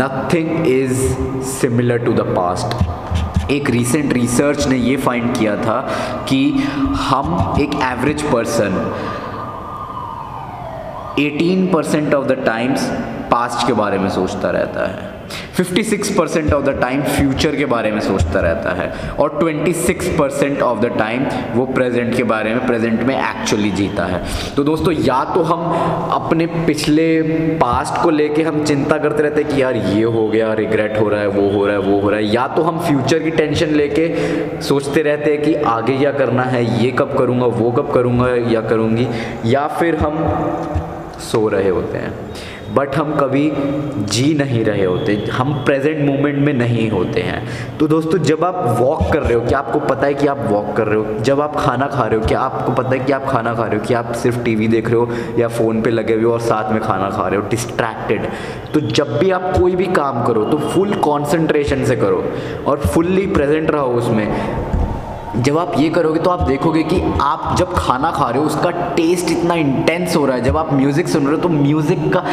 [0.00, 1.00] nothing is
[1.42, 5.80] similar to the past एक रिसेंट रिसर्च ने ये फाइंड किया था
[6.28, 6.64] कि
[7.00, 8.76] हम एक average person
[11.18, 12.90] 18 percent of the times
[13.30, 15.12] past के बारे में सोचता रहता है।
[15.56, 20.62] 56 percent of the time future के बारे में सोचता रहता है। और 26 परसेंट
[20.62, 24.22] ऑफ़ द टाइम वो प्रेजेंट के बारे में प्रेजेंट में एक्चुअली जीता है।
[24.56, 25.60] तो दोस्तों, या तो हम
[26.12, 27.22] अपने पिछले
[27.56, 31.08] पास्ट को लेके हम चिंता करते रहते हैं कि यार ये हो गया रिग्रेट हो
[31.08, 33.30] रहा है, वो हो रहा है, वो हो रहा है। या तो हम फ्यूचर की
[33.30, 34.14] टेंशन लेके
[34.62, 38.60] सोचते रहते हैं कि आगे क्या करना है, ये कब करूँगा, वो कब करूँगा, या
[38.60, 39.08] करूँगी।
[39.44, 40.18] या फिर हम
[41.22, 42.14] सो रहे होते हैं।
[42.74, 43.52] बट हम कभी
[44.06, 47.42] जी नहीं रहे होते, हम प्रेजेंट मोमेंट में नहीं होते हैं।
[47.78, 50.72] तो दोस्तों, जब आप वॉक कर रहे हो, क्या आपको पता है कि आप वॉक
[50.76, 51.18] कर रहे हो?
[51.20, 53.78] जब आप खाना खा रहे हो, क्या आपको पता है कि आप खाना खा रहे
[53.78, 53.84] हो?
[53.84, 55.08] कि आप सिर्फ़ टीवी देख रहे हो
[55.38, 57.48] या फ़ोन पे लगे हुए हो और साथ में खाना खा रहे हो?
[57.48, 58.28] डिस्ट्रैक्टेड
[58.74, 62.24] तो जब भी आप कोई भी काम करो तो फुल कॉन्सेंट्रेशन से करो
[62.66, 64.28] और फुल्ली प्रेजेंट रहो उसमें।
[65.34, 68.70] जब आप ये करोगे तो आप देखोगे कि आप जब खाना खा रहे हो उसका
[68.96, 72.24] टेस्ट इतना इंटेंस हो रहा है। जब आप म्यूज़िक सुन रहे हो तो म्यूज़िक का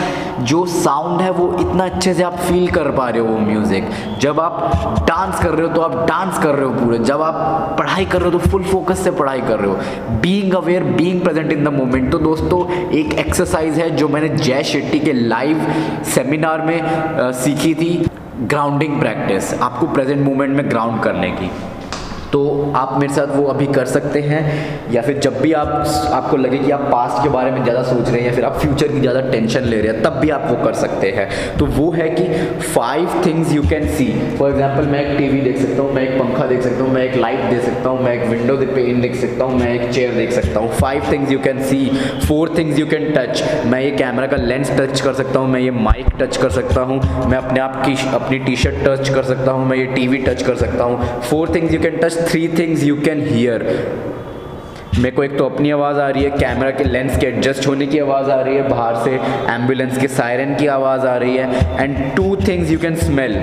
[0.42, 3.90] जो साउंड है वो इतना अच्छे से आप फील कर पा रहे हो वो म्यूज़िक
[4.22, 7.76] जब आप डांस कर रहे हो तो आप डांस कर रहे हो पूरे। जब आप
[7.80, 11.22] पढ़ाई कर रहे हो तो फुल फोकस से पढ़ाई कर रहे हो। Being aware being
[11.22, 15.66] present in the moment तो दोस्तों एक एक्सरसाइज है जो मैंने जय शेट्टी के लाइव
[16.16, 18.06] सेमिनार में आ, सीखी थी।
[18.42, 21.52] ग्राउंडिंग प्रैक्टिस आपको प्रेजेंट मोमेंट में ग्राउंड करने की।
[22.32, 24.42] तो आप मेरे साथ वो अभी कर सकते हैं,
[24.92, 25.68] या फिर जब भी आप,
[26.14, 28.58] आपको लगे कि आप पास्ट के बारे में ज़्यादा सोच रहे हैं, या फिर आप
[28.60, 31.28] फ्यूचर की ज़्यादा टेंशन ले रहे हैं, तब भी आप वो कर सकते हैं।
[31.58, 32.28] तो वो है कि
[32.66, 34.08] five things you can see
[34.38, 37.04] for example मैं एक टीवी देख सकता हूँ, मैं एक पंखा देख सकता हूँ, मैं
[37.04, 40.14] एक लाइट देख सकता हूँ, मैं एक विंडो पेन देख सकता हूँ, मैं एक चेयर
[40.14, 41.86] देख सकता हूँ। Five things you can see
[42.28, 45.60] four things you can touch मैं ये कैमरा का लेंस टच कर सकता हूँ, मैं
[45.60, 47.00] ये माइक टच कर सकता हूँ,
[47.30, 50.44] मैं अपने आप की, अपनी टी शर्ट टच कर सकता हूँ, मैं ये टीवी टच
[50.44, 53.64] कर सकता हूँ। Four things you can touch three things you can hear
[54.98, 57.88] मेरे को एक तो अपनी आवाज़ आ रही है कैमरा के लेंस के एडजस्ट होने
[57.88, 59.12] की आवाज़ आ रही है, बाहर से
[59.54, 63.38] एंबुलेंस के सायरन की आवाज़ आ रही है and two things you can smell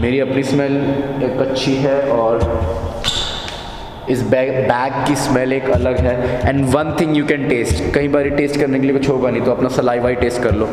[0.00, 0.76] मेरी अपनी स्मेल
[1.24, 2.46] एक अच्छी है और
[4.10, 8.08] इस बैग बैग की स्मेल एक अलग है and one thing you can taste कई
[8.08, 10.68] बार टेस्ट करने के लिए कुछ होगा नहीं तो अपना सलाइवा ही टेस्ट कर लो।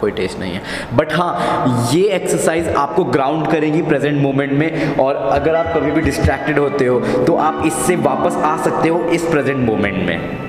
[0.00, 5.14] कोई टेस्ट नहीं है। बट हाँ ये एक्सरसाइज आपको ग्राउंड करेगी प्रेजेंट मोमेंट में और
[5.14, 9.24] अगर आप कभी भी डिस्ट्रैक्टेड होते हो तो आप इससे वापस आ सकते हो इस
[9.24, 10.46] प्रेजेंट मोमेंट में।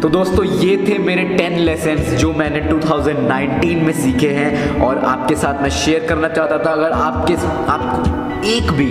[0.00, 5.34] तो दोस्तों, ये थे मेरे 10 लेसन जो मैंने 2019 में सीखे हैं और आपके
[5.34, 7.34] साथ मैं शेयर करना चाहता था। अगर आपके
[7.72, 8.86] आपको एक भी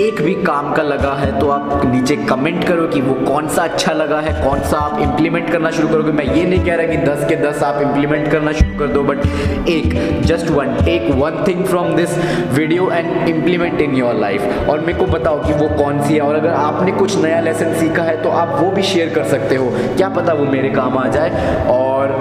[0.00, 3.62] एक भी काम का लगा है तो आप नीचे कमेंट करो कि वो कौन सा
[3.62, 6.86] अच्छा लगा है कौन सा आप इम्प्लीमेंट करना शुरू करोगे। मैं ये नहीं कह रहा
[6.86, 11.10] कि 10 के 10 आप इम्प्लीमेंट करना शुरू कर दो बट एक just one take
[11.14, 12.16] one thing from this
[12.54, 16.20] video and implement in your life और मेरे को बताओ कि वो कौन सी है?
[16.20, 19.56] और अगर आपने कुछ नया लेसन सीखा है तो आप वो भी शेयर कर सकते
[19.56, 21.66] हो। क्या पता वो मेरे काम आ जाए?
[21.70, 22.16] और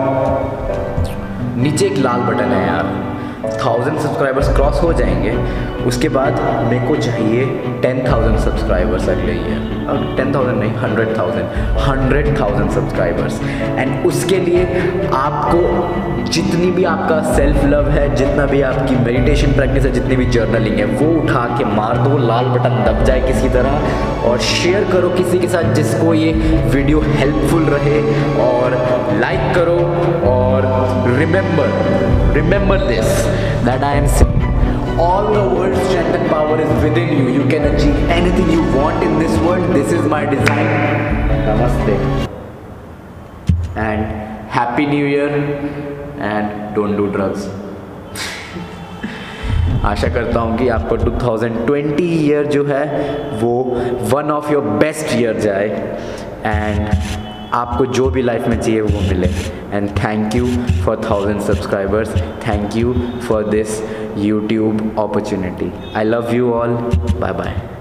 [1.58, 3.09] नीचे एक लाल बटन है यार।
[3.46, 5.32] थाउज़ेंड सब्सक्राइबर्स क्रॉस हो जाएँगे,
[5.88, 7.46] उसके बाद मेरे को चाहिए
[7.82, 9.68] टेन थाउज़ेंड सब्सक्राइबर्स अगले ईयर
[10.18, 11.78] टेन थाउज़ेंड नहीं, hundred thousand.
[11.80, 13.40] Hundred thousand subscribers.
[13.80, 14.66] And उसके लिए
[15.14, 20.26] आपको जितनी भी आपका सेल्फ लव है, जितना भी आपकी मेडिटेशन प्रैक्टिस है, जितनी भी
[20.26, 24.92] जर्नलिंग है, वो उठा के मार दो, लाल बटन दब जाए किसी तरह, और शेयर
[24.92, 26.32] करो किसी के साथ जिसको ये
[26.76, 28.02] वीडियो हेल्पफुल रहे,
[28.44, 28.78] और
[29.22, 29.78] लाइक करो,
[30.32, 30.68] और
[31.20, 33.13] remember remember this
[33.67, 34.07] that I am
[35.03, 39.03] all the world's strength and power is within you you can achieve anything you want
[39.03, 40.69] in this world this is my design
[41.47, 41.91] namaste
[43.77, 44.05] and
[44.59, 45.29] happy new year
[46.31, 47.49] and don't do drugs
[49.85, 52.85] आशा करता हूँ कि आपको 2020 year जो है
[53.41, 53.53] वो
[54.13, 55.69] one of your best year जाए
[56.47, 57.18] and
[57.54, 59.28] आपको जो भी लाइफ में चाहिए वो मिले।
[59.74, 60.48] And thank you
[60.86, 62.16] for thousand subscribers
[62.48, 62.94] thank you
[63.28, 63.82] for this
[64.18, 66.78] YouTube opportunity I love you all
[67.20, 67.79] bye bye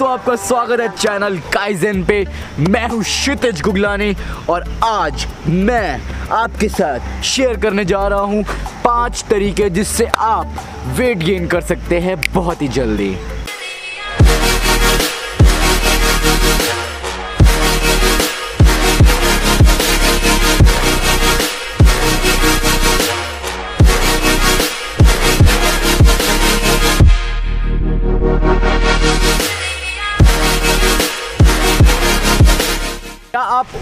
[0.00, 2.24] दोस्तों, आपका स्वागत है चैनल काइजन पे।
[2.60, 4.14] मैं हूँ क्षितिज गुगलानी
[4.50, 6.00] और आज मैं
[6.32, 8.42] आपके साथ शेयर करने जा रहा हूँ
[8.84, 10.64] पाँच तरीके जिससे आप
[10.98, 13.14] वेट गेन कर सकते हैं बहुत ही जल्दी।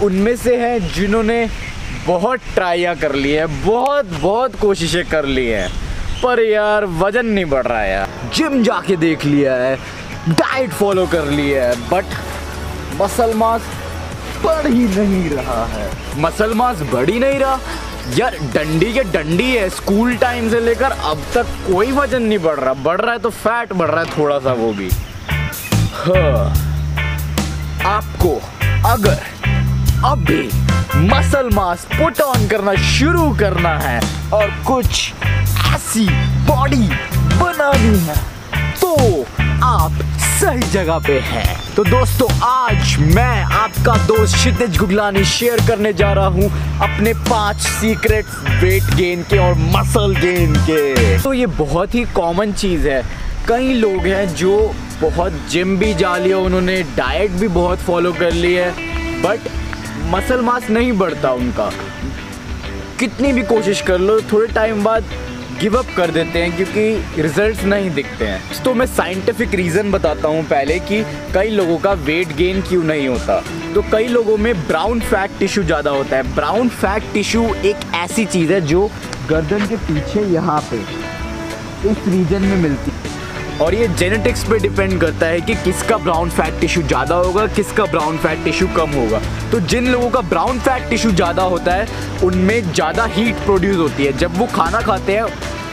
[0.01, 1.47] उनमें से हैं जिन्होंने
[2.07, 5.69] बहुत ट्राइयाँ कर ली है, बहुत बहुत कोशिशें कर ली हैं।
[6.23, 9.75] पर यार, वज़न नहीं बढ़ रहा है यार। जिम जाके देख लिया है
[10.29, 12.05] डाइट फॉलो कर लिया है बट
[13.01, 13.61] मसल मास
[14.43, 15.89] बढ़ ही नहीं रहा है।
[16.21, 17.59] मसल मास बढ़ ही नहीं रहा।
[18.17, 22.59] यार, डंडी के डंडी है स्कूल टाइम से लेकर अब तक कोई वज़न नहीं बढ़
[22.59, 24.89] रहा। बढ़ रहा है तो फैट बढ़ रहा है थोड़ा सा वो भी।
[25.93, 26.53] हाँ।
[27.87, 28.35] आपको
[28.87, 29.19] अगर
[30.05, 30.43] अभी
[31.07, 33.99] मसल मास पुट ऑन करना शुरू करना है
[34.33, 35.11] और कुछ
[35.75, 36.05] ऐसी
[36.47, 36.87] बॉडी
[37.35, 38.15] बनानी है।
[38.81, 38.93] तो
[39.63, 45.93] आप सही जगह पे हैं। तो दोस्तों, आज मैं आपका दोस्त क्षितिज गुगलानी शेयर करने
[45.93, 46.49] जा रहा हूँ
[46.81, 48.25] अपने पाँच सीक्रेट
[48.63, 53.03] वेट गेन के और मसल गेन के। तो ये बहुत ही कॉमन चीज़ है।
[53.47, 58.31] कई लोग हैं जो बहुत जिम भी जा लिया उन्होंने डाइट भी बहुत फॉलो कर
[58.31, 58.71] ली है
[59.21, 59.39] बट
[60.09, 61.69] मसल मास नहीं बढ़ता उनका।
[62.99, 65.03] कितनी भी कोशिश कर लो, थोड़े टाइम बाद
[65.59, 70.27] गिव अप कर देते हैं क्योंकि रिजल्ट्स नहीं दिखते हैं। तो मैं साइंटिफिक रीज़न बताता
[70.27, 71.03] हूँ पहले कि
[71.33, 73.39] कई लोगों का वेट गेन क्यों नहीं होता।
[73.73, 78.25] तो कई लोगों में ब्राउन फैट टिश्यू ज़्यादा होता है। ब्राउन फैट टिश्यू एक ऐसी
[78.27, 78.89] चीज़ है जो
[79.29, 80.79] गर्दन के पीछे यहाँ पे
[81.89, 82.91] इस रीजन में मिलती
[83.61, 87.85] और ये जेनेटिक्स पे डिपेंड करता है कि किसका ब्राउन फैट टिश्यू ज़्यादा होगा, किसका
[87.85, 89.19] ब्राउन फैट टिश्यू कम होगा।
[89.51, 91.87] तो जिन लोगों का ब्राउन फैट टिश्यू ज़्यादा होता है,
[92.23, 95.23] उनमें ज़्यादा हीट प्रोड्यूस होती है। जब वो खाना खाते हैं,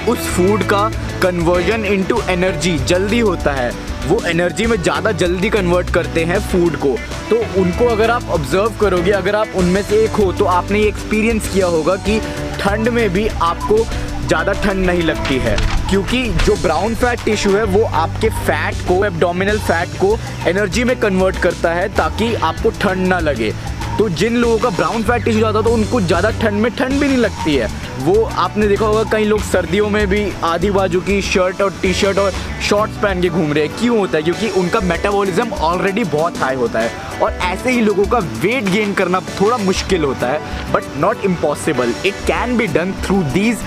[0.08, 0.88] उस फ़ूड का
[1.22, 3.70] कन्वर्जन इनटू एनर्जी जल्दी होता है।
[4.06, 6.96] वो एनर्जी में ज़्यादा जल्दी कन्वर्ट करते हैं फ़ूड को।
[7.30, 10.88] तो उनको अगर आप ऑब्ज़र्व करोगे, अगर आप उनमें से एक हो तो आपने ये
[10.88, 12.18] एक्सपीरियंस किया होगा कि
[12.60, 13.78] ठंड में भी आपको
[14.26, 15.56] ज़्यादा ठंड नहीं लगती है,
[15.90, 20.16] क्योंकि जो ब्राउन फैट टिश्यू है, वो आपके फैट को एब्डोमिनल फैट को
[20.48, 23.52] एनर्जी में कन्वर्ट करता है, ताकि आपको ठंड ना लगे।
[23.98, 27.06] तो जिन लोगों का ब्राउन फैट टिश्यू ज़्यादा तो उनको ज़्यादा ठंड में ठंड भी
[27.06, 27.68] नहीं लगती है।
[27.98, 31.92] वो, आपने देखा होगा, कई लोग सर्दियों में भी आधी बाजू की शर्ट और टी
[31.94, 32.32] शर्ट और
[32.68, 34.22] शॉर्ट्स पहन के घूम रहे हैं। क्यों होता है?
[34.22, 36.90] क्योंकि उनका मेटाबॉलिज्म ऑलरेडी बहुत हाई होता है,
[37.22, 41.94] और ऐसे ही लोगों का वेट गेन करना थोड़ा मुश्किल होता है but not impossible
[42.06, 43.58] it can be done through these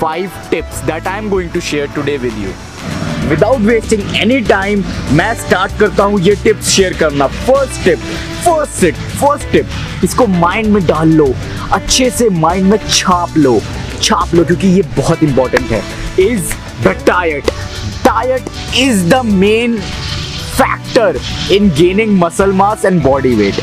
[0.00, 4.84] five tips that I am going to share today with you without wasting any time
[5.12, 7.98] मैं स्टार्ट करता हूँ ये टिप्स शेयर करना। First tip
[8.44, 11.26] first tip first tip इसको mind में डाल लो।
[11.72, 13.60] अच्छे से माइंड में छाप लो।
[14.02, 15.82] छाप लो क्योंकि ये बहुत इंपॉर्टेंट है।
[16.26, 16.52] Is
[16.84, 17.50] the diet
[18.04, 21.20] diet is the main factor
[21.54, 23.60] in gaining muscle mass and body weight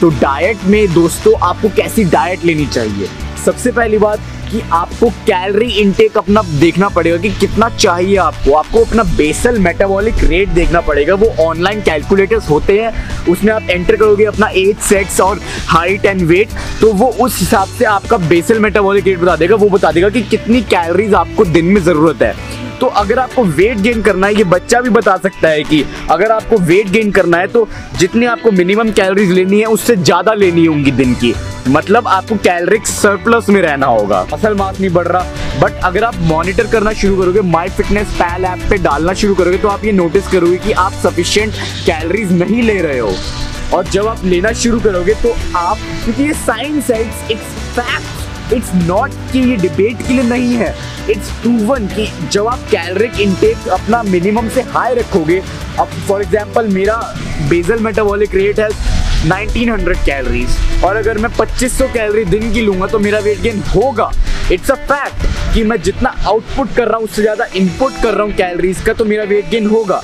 [0.00, 3.08] तो डाइट में दोस्तों आपको कैसी डाइट लेनी चाहिए?
[3.44, 4.20] सबसे पहली बात
[4.52, 10.24] कि आपको कैलोरी इनटेक अपना देखना पड़ेगा कि कितना चाहिए आपको। आपको अपना बेसल मेटाबॉलिक
[10.24, 12.92] रेट देखना पड़ेगा। वो ऑनलाइन कैलकुलेटर्स होते हैं।
[13.26, 16.48] उसमें आप एंटर करोगे अपना एज सेक्स और हाइट एंड वेट
[16.80, 20.22] तो वो उस हिसाब से आपका बेसल मेटाबॉलिक रेट बता देगा। वो बता देगा कि
[20.24, 22.34] कितनी कैलरीज आपको दिन में ज़रूरत है।
[22.80, 26.32] तो अगर आपको वेट गेन करना है, ये बच्चा भी बता सकता है कि अगर
[26.32, 27.68] आपको वेट गेन करना है तो
[27.98, 31.34] जितनी आपको मिनिमम कैलोरीज लेनी है, उससे ज़्यादा लेनी होंगी दिन की।
[31.68, 36.14] मतलब आपको कैलोरिक सरप्लस में रहना होगा। असल मास नहीं बढ़ रहा। बट अगर आप
[36.22, 39.92] मॉनिटर करना शुरू करोगे माई फिटनेस पैल ऐप पे डालना शुरू करोगे तो आप ये
[39.92, 41.52] नोटिस करोगे कि आप सफिशियंट
[41.86, 43.14] कैलोरीज नहीं ले रहे हो।
[43.74, 48.21] और जब आप लेना शुरू करोगे तो आप, क्योंकि ये साइंस है इट्स फैक्ट
[48.52, 50.74] इट्स नॉट कि ये डिबेट के लिए नहीं है.
[51.10, 55.42] इट्स प्रूवन कि जब आप कैलोरिक इनटेक अपना मिनिमम से हाई रखोगे,
[55.80, 56.96] अब फॉर एग्जांपल मेरा
[57.50, 58.68] बेजल मेटाबॉलिक रेट है
[59.22, 64.10] 1900 कैलोरीज और अगर मैं 2500 कैलोरी दिन की लूँगा तो मेरा वेट गेन होगा.
[64.52, 68.22] इट्स अ फैक्ट कि मैं जितना आउटपुट कर रहा हूँ, उससे ज़्यादा इनपुट कर रहा
[68.22, 70.02] हूँ कैलोरीज का तो मेरा वेट गेन होगा.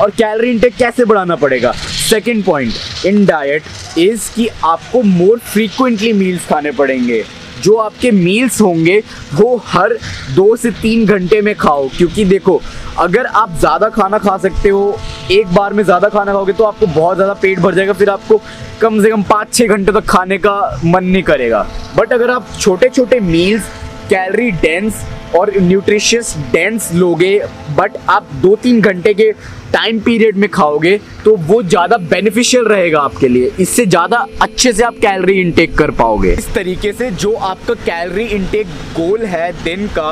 [0.00, 1.72] और कैलोरी इनटेक कैसे बढ़ाना पड़ेगा?
[2.10, 7.24] Second point in diet is कि आपको मोर फ्रीक्वेंटली मील्स खाने पड़ेंगे।
[7.62, 8.98] जो आपके मील्स होंगे,
[9.34, 9.92] वो हर
[10.34, 12.60] दो से तीन घंटे में खाओ। क्योंकि देखो,
[12.98, 14.98] अगर आप ज़्यादा खाना खा सकते हो,
[15.30, 18.40] एक बार में ज़्यादा खाना खाओगे तो आपको बहुत ज़्यादा पेट भर जाएगा, फिर आपको
[18.80, 22.46] कम से कम पाँच छः घंटे तक खाने का मन नहीं करेगा। बट अगर आप
[22.60, 23.62] छोटे छोटे मील्स
[24.10, 25.04] कैलोरी डेंस
[25.36, 27.38] और न्यूट्रिशियस डेंस लोगे
[27.76, 29.30] बट आप दो तीन घंटे के
[29.72, 34.84] टाइम पीरियड में खाओगे तो वो ज़्यादा बेनिफिशियल रहेगा आपके लिए। इससे ज़्यादा अच्छे से
[34.84, 39.86] आप कैलरी इनटेक कर पाओगे। इस तरीके से जो आपका कैलरी इनटेक गोल है दिन
[39.98, 40.08] का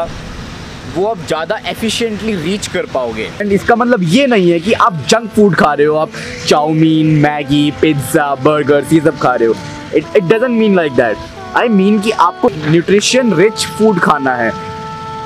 [0.97, 5.03] वो आप ज़्यादा एफिशिएंटली रीच कर पाओगे। एंड इसका मतलब ये नहीं है कि आप
[5.09, 6.13] जंक फ़ूड खा रहे हो आप
[6.47, 9.55] चाउमीन मैगी पिज़्ज़ा बर्गर ये सब खा रहे हो।
[9.97, 13.99] It it doesn't mean like that I I mean mean कि आपको न्यूट्रिशन रिच फ़ूड
[14.01, 14.51] खाना है।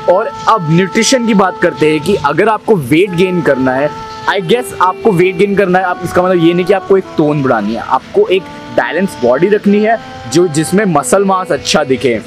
[0.08, 3.90] और अब न्यूट्रिशन की बात करते हैं कि अगर आपको वेट गेन करना है
[4.28, 7.04] आई गेस आपको वेट गेन करना है, आप इसका मतलब ये नहीं कि आपको एक
[7.16, 8.42] टोन बढ़ानी है, आपको एक
[8.76, 9.98] बैलेंस बॉडी रखनी है,
[10.32, 12.20] जो जिसमें मसल मास अच्छा दिखे।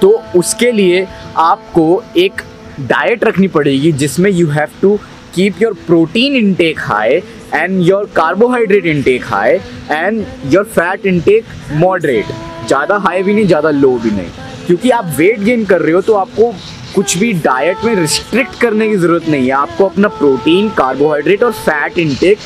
[0.00, 1.06] तो उसके लिए
[1.38, 2.42] आपको एक
[2.80, 4.96] डाइट रखनी पड़ेगी जिसमें you have to
[5.34, 7.22] keep your protein intake high
[7.54, 9.58] and your carbohydrate intake high
[9.90, 12.26] and your fat intake moderate
[12.68, 14.30] ज़्यादा हाई भी नहीं, ज़्यादा लो भी नहीं।
[14.66, 16.52] क्योंकि आप वेट गेन कर रहे हो तो आपको
[16.94, 21.52] कुछ भी डाइट में रिस्ट्रिक्ट करने की ज़रूरत नहीं है। आपको अपना प्रोटीन कार्बोहाइड्रेट और
[21.54, 22.38] फैट इनटेक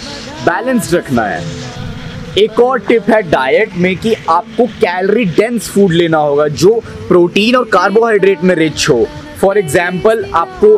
[0.46, 1.42] बैलेंस रखना है।
[2.38, 7.56] एक और टिप है डाइट में कि आपको कैलोरी डेंस फ़ूड लेना होगा, जो प्रोटीन
[7.56, 9.06] और कार्बोहाइड्रेट में रिच हो।
[9.40, 10.76] फॉर एग्ज़ाम्पल आपको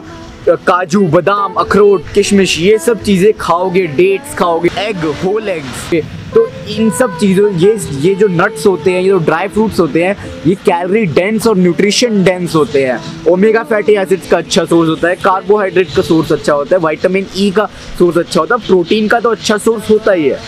[0.48, 5.90] काजू, बादाम, अखरोट, किशमिश, ये सब चीज़ें खाओगे डेट्स खाओगे एग होल एग्स
[6.34, 10.02] तो इन सब चीज़ों, ये ये जो नट्स होते हैं, ये जो ड्राई फ्रूट्स होते
[10.04, 10.16] हैं,
[10.46, 15.08] ये कैलोरी डेंस और न्यूट्रिशन डेंस होते हैं। ओमेगा फैटी एसिड्स का अच्छा सोर्स होता
[15.08, 17.66] है कार्बोहाइड्रेट का सोर्स अच्छा होता है वाइटामिन ई का
[17.98, 20.38] सोर्स अच्छा होता है प्रोटीन का तो अच्छा सोर्स होता ही है।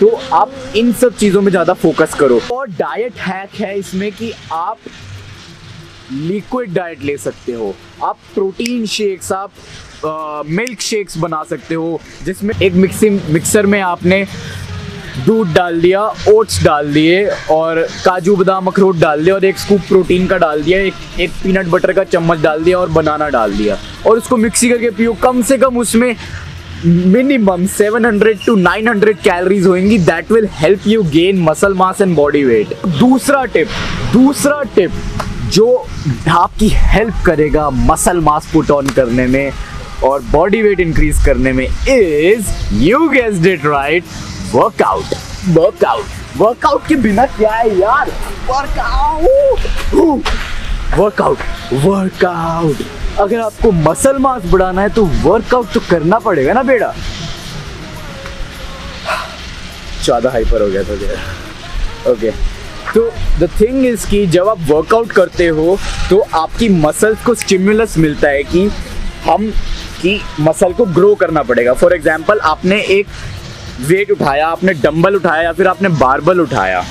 [0.00, 4.32] तो आप इन सब चीज़ों में ज़्यादा फोकस करो। और डाइट हैक है इसमें कि
[4.52, 4.78] आप
[6.12, 9.52] लिक्विड डाइट ले सकते हो। आप प्रोटीन शेक्स आप
[10.48, 14.24] मिल्क शेक्स बना सकते हो, जिसमें एक मिक्सिंग मिक्सर में आपने
[15.26, 19.80] दूध डाल दिया, ओट्स डाल दिए और काजू बादाम, अखरोट डाल दिया और एक स्कूप
[19.88, 23.52] प्रोटीन का डाल दिया, एक एक पीनट बटर का चम्मच डाल दिया और बनाना डाल
[23.52, 26.14] दिया। और उसको मिक्सी करके पियो। कम से कम उसमें
[26.84, 32.44] मिनिमम 700 टू 900 कैलोरीज होंगी that will help you gain muscle mass and body
[32.44, 33.68] weight दूसरा टिप
[34.12, 34.92] दूसरा टिप
[35.52, 35.66] जो
[36.28, 39.52] आपकी हेल्प करेगा मसल मास पुट ऑन करने में
[40.04, 42.50] और बॉडी वेट इंक्रीज करने में is
[42.82, 44.04] you guessed it right
[44.52, 45.14] workout
[45.56, 48.10] workout workout के बिना क्या है यार?
[48.48, 50.28] वर्कआउट
[50.98, 51.38] वर्कआउट
[51.84, 52.82] वर्कआउट
[53.18, 56.92] अगर आपको मसल मास बढ़ाना है तो वर्कआउट तो करना पड़ेगा ना बेटा?
[60.04, 62.30] ज़्यादा हाइपर हो गया था ओके
[62.94, 65.78] तो द थिंग इज़ कि जब आप वर्कआउट करते हो
[66.10, 68.70] तो आपकी मसल्स को स्टिमुलस मिलता है कि
[69.24, 69.50] हम,
[70.02, 73.06] कि मसल को ग्रो करना पड़ेगा। फॉर एग्ज़ाम्पल आपने एक
[73.82, 76.84] वेट उठाया, आपने डंबल उठाया या फिर आपने बारबल उठाया?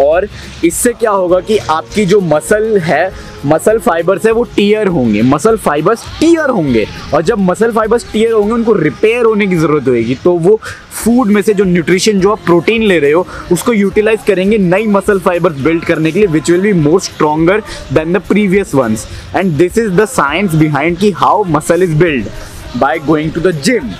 [0.00, 0.26] और
[0.64, 3.12] इससे क्या होगा कि आपकी जो मसल है,
[3.46, 8.32] मसल फाइबर्स है, वो टीयर होंगे। मसल फाइबर्स टीयर होंगे। और जब मसल फाइबर्स टीयर
[8.32, 10.58] होंगे, उनको रिपेयर होने की ज़रूरत होगी तो वो
[10.92, 14.86] फ़ूड में से जो न्यूट्रिशन जो आप प्रोटीन ले रहे हो, उसको यूटिलाइज करेंगे नई
[14.86, 19.06] मसल फाइबर्स बिल्ड करने के लिए which will be more stronger than the previous ones
[19.36, 22.28] and this is the science behind की how muscle is build
[22.76, 23.90] by going to the gym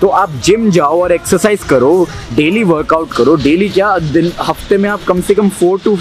[0.00, 4.88] तो आप जिम जाओ और एक्सरसाइज करो डेली वर्कआउट करो। डेली क्या, दिन, हफ़्ते में
[4.90, 5.96] आप कम से कम four to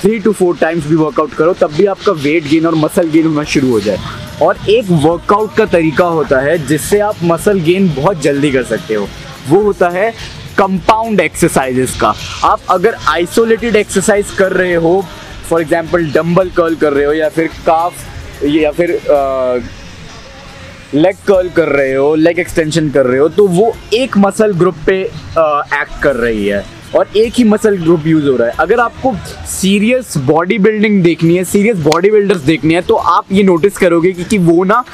[0.00, 3.26] three to four times भी वर्कआउट करो, तब भी आपका वेट गेन और मसल गेन
[3.26, 3.98] होना शुरू हो जाए।
[4.42, 8.94] और एक वर्कआउट का तरीका होता है जिससे आप मसल गेन बहुत जल्दी कर सकते
[8.94, 9.06] हो।
[9.48, 10.10] वो होता है
[10.58, 12.12] कंपाउंड एक्सरसाइजेस का।
[12.44, 15.04] आप अगर आइसोलेटेड एक्सरसाइज कर रहे हो
[15.48, 19.00] फॉर एग्ज़ाम्पल डम्बल कर्ल कर रहे हो या फिर काफ या फिर
[20.94, 24.76] लेग कर्ल कर रहे हो लेग एक्सटेंशन कर रहे हो तो वो एक मसल ग्रुप
[24.86, 26.64] पे एक्ट कर रही है
[26.94, 29.14] और एक ही मसल ग्रुप यूज़ हो रहा है। अगर आपको
[29.50, 34.12] सीरियस बॉडी बिल्डिंग देखनी है सीरियस बॉडी बिल्डर्स देखनी है तो आप ये नोटिस करोगे
[34.12, 34.84] कि, कि वो ना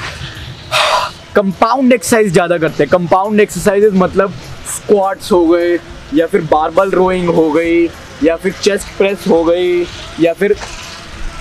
[1.36, 4.32] कंपाउंड एक्सरसाइज ज़्यादा करते हैं। कंपाउंड एक्सरसाइजेज मतलब
[4.76, 5.78] स्क्वाट्स हो गए
[6.14, 7.84] या फिर बारबल रोइंग हो गई
[8.24, 9.82] या फिर चेस्ट प्रेस हो गई
[10.20, 10.56] या फिर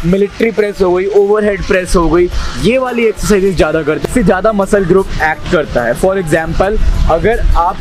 [0.06, 2.30] मिलिट्री प्रेस हो गई ओवरहेड प्रेस हो गई,
[2.64, 6.78] ये वाली एक्सरसाइजेज ज़्यादा करते हैं। इससे ज़्यादा मसल ग्रुप एक्ट करता है। फॉर एग्ज़ाम्पल
[7.12, 7.78] अगर आप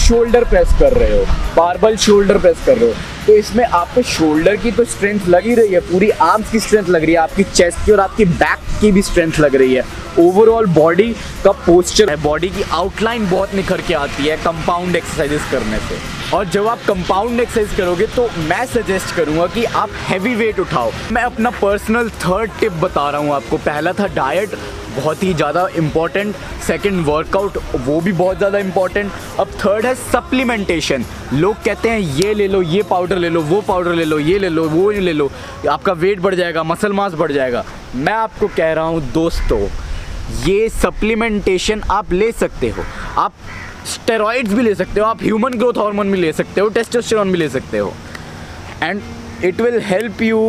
[0.00, 1.24] शोल्डर प्रेस कर रहे हो
[1.56, 2.94] बारबल शोल्डर प्रेस कर रहे हो
[3.26, 6.88] तो इसमें आपके शोल्डर की तो स्ट्रेंथ लग ही रही है, पूरी आर्म्स की स्ट्रेंथ
[6.88, 9.84] लग रही है, आपकी चेस्ट की और आपकी बैक की भी स्ट्रेंथ लग रही है।
[10.18, 11.12] ओवरऑल बॉडी
[11.44, 15.98] का पोस्चर है बॉडी की आउटलाइन बहुत निखर के आती है कंपाउंड एक्सरसाइजेस करने से।
[16.36, 20.92] और जब आप कंपाउंड एक्सरसाइज करोगे तो मैं सजेस्ट करूँगा कि आप हैवी वेट उठाओ।
[21.12, 24.56] मैं अपना पर्सनल थर्ड टिप बता रहा हूँ आपको। पहला था डाइट
[24.96, 26.34] बहुत ही ज़्यादा इंपॉर्टेंट
[26.66, 32.34] सेकंड वर्कआउट वो भी बहुत ज़्यादा इंपॉर्टेंट अब थर्ड है सप्लीमेंटेशन लोग कहते हैं, ये
[32.34, 35.12] ले लो, ये पाउडर ले लो, वो पाउडर ले लो, ये ले लो, वो ले
[35.12, 35.30] लो.
[35.70, 37.64] आपका वेट बढ़ जाएगा मसल मास बढ़ जाएगा.
[37.94, 39.60] मैं आपको कह रहा हूँ दोस्तों,
[40.46, 42.84] ये सप्लीमेंटेशन आप ले सकते हो.
[43.18, 43.32] आप
[43.86, 47.38] स्टेरॉइड्स भी ले सकते हो, आप ह्यूमन ग्रोथ हार्मोन भी ले सकते हो टेस्टोस्टेरोन भी
[47.38, 47.92] ले सकते हो.
[48.82, 49.02] And
[49.44, 50.40] it will help you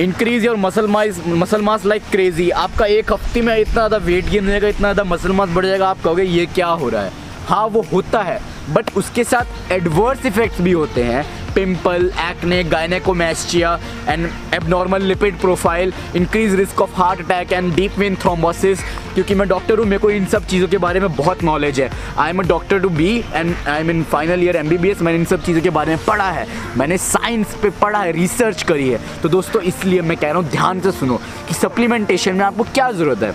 [0.00, 4.28] increase your muscle size muscle mass like crazy आपका एक हफ़्ते में इतना ज़्यादा वेट
[4.28, 7.02] गेन हो जाएगा इतना ज़्यादा मसल मास बढ़ जाएगा, आप कहोगे, ये क्या हो रहा
[7.02, 7.12] है?
[7.48, 8.40] हाँ वो होता है
[8.74, 11.24] बट उसके साथ एडवर्स इफेक्ट्स भी होते हैं।
[11.54, 13.78] Pimple acne gynaecomastia
[14.08, 18.80] and abnormal lipid profile increase risk of heart attack and deep vein thrombosis
[19.14, 21.90] क्योंकि मैं डॉक्टर हूँ, मेरे को इन सब चीज़ों के बारे में बहुत नॉलेज है।
[22.18, 25.24] I am a doctor to be and I am in final year MBBS मैंने इन
[25.24, 26.46] सब चीज़ों के बारे में पढ़ा है।
[26.76, 30.50] मैंने साइंस पे पढ़ा है रिसर्च करी है। तो दोस्तों, इसलिए मैं कह रहा हूँ,
[30.50, 33.34] ध्यान से सुनो कि सप्लीमेंटेशन में आपको क्या ज़रूरत है।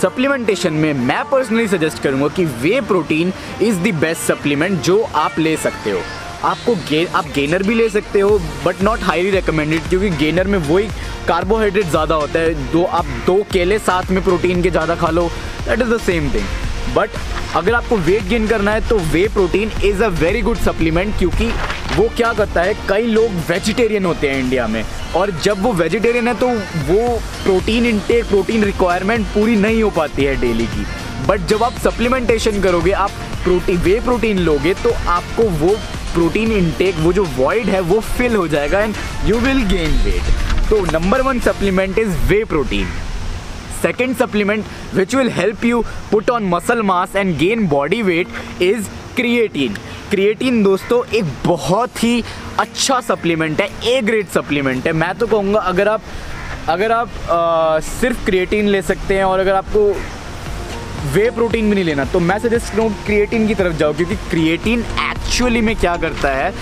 [0.00, 5.38] सप्लीमेंटेशन में मैं पर्सनली सजेस्ट करूँगा कि whey protein is the best supplement जो आप
[5.38, 6.00] ले सकते हो।
[6.44, 10.58] आपको गे आप गेनर भी ले सकते हो बट नॉट हाईली रिकमेंडेड क्योंकि गेनर में
[10.60, 10.88] वही
[11.28, 15.28] कार्बोहाइड्रेट ज़्यादा होता है। दो, आप दो केले साथ में प्रोटीन के ज़्यादा खा लो
[15.68, 17.10] that is the same thing but
[17.56, 21.50] अगर आपको वेट गेन करना है तो whey protein is a very good supplement क्योंकि
[21.96, 24.84] वो क्या करता है, कई लोग वेजिटेरियन होते हैं इंडिया में,
[25.16, 26.48] और जब वो वेजिटेरियन है तो
[26.88, 30.86] वो प्रोटीन इनटेक प्रोटीन रिक्वायरमेंट पूरी नहीं हो पाती है डेली की।
[31.26, 33.10] बट जब आप सप्लीमेंटेशन करोगे, आप
[33.44, 35.76] प्रोटीन वे प्रोटीन लोगे तो आपको वो
[36.14, 40.68] प्रोटीन इनटेक वो जो वॉइड है वो फिल हो जाएगा and you will gain weight
[40.70, 42.92] तो number one supplement is whey protein
[43.84, 44.68] second supplement
[44.98, 45.78] which will help you
[46.10, 48.30] put on muscle mass and gain body weight
[48.66, 48.86] is
[49.16, 49.74] creatine.
[50.10, 52.22] Creatine दोस्तों एक बहुत ही
[52.60, 56.02] अच्छा सप्लीमेंट है ए ग्रेड सप्लीमेंट है। मैं तो कहूँगा अगर आप
[56.68, 59.84] अगर आप आ, सिर्फ़ क्रिएटिन ले सकते हैं और अगर आपको
[61.04, 64.84] वे प्रोटीन भी नहीं लेना। तो मैं सजेस्ट करूँ क्रिएटिन की तरफ़ जाओ, क्योंकि क्रिएटिन
[65.02, 66.52] एक्चुअली में क्या करता है,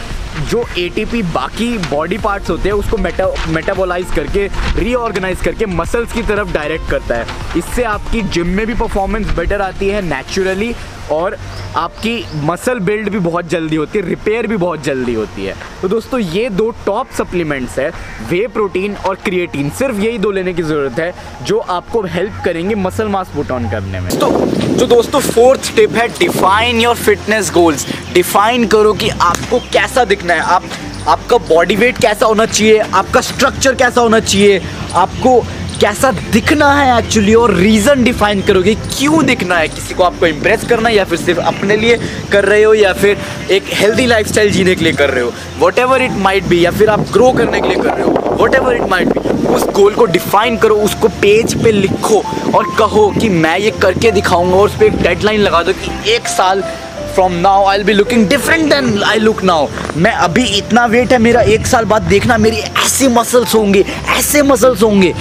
[0.40, 4.46] जो एटीपी बाकी बॉडी पार्ट्स होते हैं, उसको मेटा मेटाबोलाइज करके
[4.78, 9.62] रीऑर्गेनाइज करके मसल्स की तरफ़ डायरेक्ट करता है। इससे आपकी जिम में भी परफॉर्मेंस बेटर
[9.62, 10.74] आती है नेचुरली
[11.10, 11.36] और
[11.76, 15.88] आपकी मसल बिल्ड भी बहुत जल्दी होती है रिपेयर भी बहुत जल्दी होती है। तो
[15.88, 17.90] दोस्तों, ये दो टॉप सप्लीमेंट्स है
[18.30, 21.12] वे प्रोटीन और क्रिएटीन सिर्फ़ यही दो लेने की ज़रूरत है,
[21.42, 24.30] जो आपको हेल्प करेंगे मसल मास पुट ऑन करने में। तो
[24.72, 30.34] जो दोस्तों फोर्थ टिप है define your fitness goals define करो कि आपको कैसा दिखना
[30.34, 30.62] है। आप,
[31.08, 34.60] आपका बॉडी वेट कैसा होना चाहिए, आपका स्ट्रक्चर कैसा होना चाहिए,
[34.94, 35.42] आपको
[35.82, 39.68] कैसा दिखना है एक्चुअली और रीज़न डिफाइन करोगे क्यों दिखना है?
[39.68, 41.96] किसी को आपको इम्प्रेस करना है या फिर सिर्फ़ अपने लिए
[42.32, 43.18] कर रहे हो या फिर
[43.50, 45.32] एक हेल्दी लाइफस्टाइल जीने के लिए कर रहे हो?
[45.60, 48.36] Whatever it might be या फिर आप ग्रो करने के लिए कर रहे हो
[48.42, 52.22] whatever it might be उस गोल को डिफाइन करो, उसको पेज पे लिखो
[52.54, 56.12] और कहो कि मैं ये करके दिखाऊँगा और उस पर एक डेडलाइन लगा दो कि
[56.12, 56.62] एक साल
[57.14, 59.66] from now I be looking different than I look now
[59.96, 63.84] मैं अभी इतना वेट है, मेरा एक साल बाद देखना, मेरी ऐसे मसल्स होंगे,
[64.18, 65.12] ऐसे मसल्स होंगे।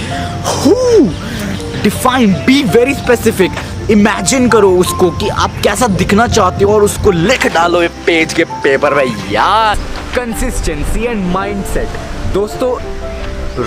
[1.82, 7.10] Define be very specific imagine करो उसको कि आप कैसा दिखना चाहते हो और उसको
[7.10, 9.78] लिख डालो एक पेज के पेपर में। यार
[10.16, 11.88] कंसिस्टेंसी एंड माइंडसेट
[12.34, 12.70] दोस्तों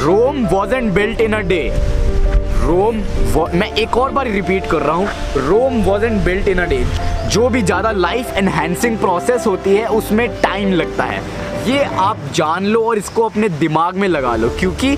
[0.04, 1.62] Rome wasn't built in a day
[2.66, 2.96] Rome
[3.54, 5.08] मैं एक और बार रिपीट कर रहा हूँ,
[5.40, 6.84] Rome was and built in a day
[7.32, 11.22] जो भी ज़्यादा लाइफ एनहेंसिंग प्रोसेस होती है, उसमें टाइम लगता है।
[11.68, 14.98] ये आप जान लो और इसको अपने दिमाग में लगा लो, क्योंकि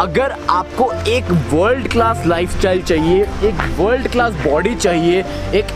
[0.00, 5.24] अगर आपको एक वर्ल्ड क्लास लाइफस्टाइल चाहिए, एक वर्ल्ड क्लास बॉडी चाहिए,
[5.54, 5.72] एक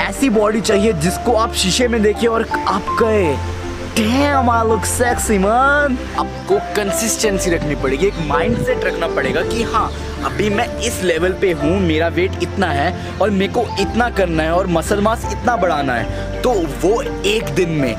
[0.00, 3.34] ऐसी बॉडी चाहिए जिसको आप शीशे में देखिए और आप कहे
[3.96, 5.94] Damn, I look sexy, man.
[6.18, 9.88] आपको कंसिस्टेंसी रखनी पड़ेगी एक माइंडसेट रखना पड़ेगा कि हाँ
[10.24, 14.42] अभी मैं इस लेवल पे हूँ मेरा वेट इतना है और मेरे को इतना करना
[14.42, 16.52] है और मसल मास इतना बढ़ाना है। तो
[16.82, 17.94] वो एक दिन में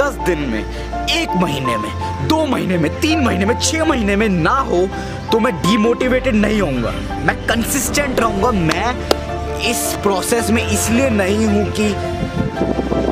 [0.00, 4.28] दस दिन में एक महीने में दो महीने में तीन महीने में छह महीने में
[4.28, 4.86] ना हो
[5.32, 6.92] तो मैं डीमोटिवेटेड नहीं होऊँगा।
[7.26, 11.94] मैं कंसिस्टेंट रहूँगा। मैं इस प्रोसेस में इसलिए नहीं हूँ कि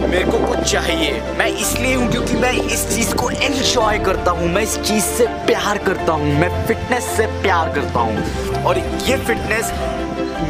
[0.06, 4.48] मेरे को कुछ चाहिए। मैं इसलिए हूँ क्योंकि मैं इस चीज़ को एंजॉय करता हूँ।
[4.48, 9.16] मैं इस चीज़ से प्यार करता हूँ। मैं फिटनेस से प्यार करता हूँ। और ये
[9.16, 9.72] फिटनेस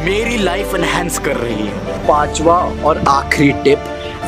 [0.05, 3.83] मेरी लाइफ एनहेंस कर रही है। पांचवा और आखिरी टिप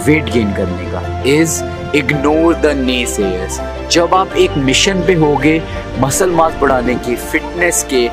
[0.05, 1.63] वेट गेन करने का इज़
[1.95, 3.59] इग्नोर द नेसेयर्स
[3.91, 5.61] जब आप एक मिशन पे होगे
[5.99, 8.03] मसल मास बढ़ाने की फिटनेस के,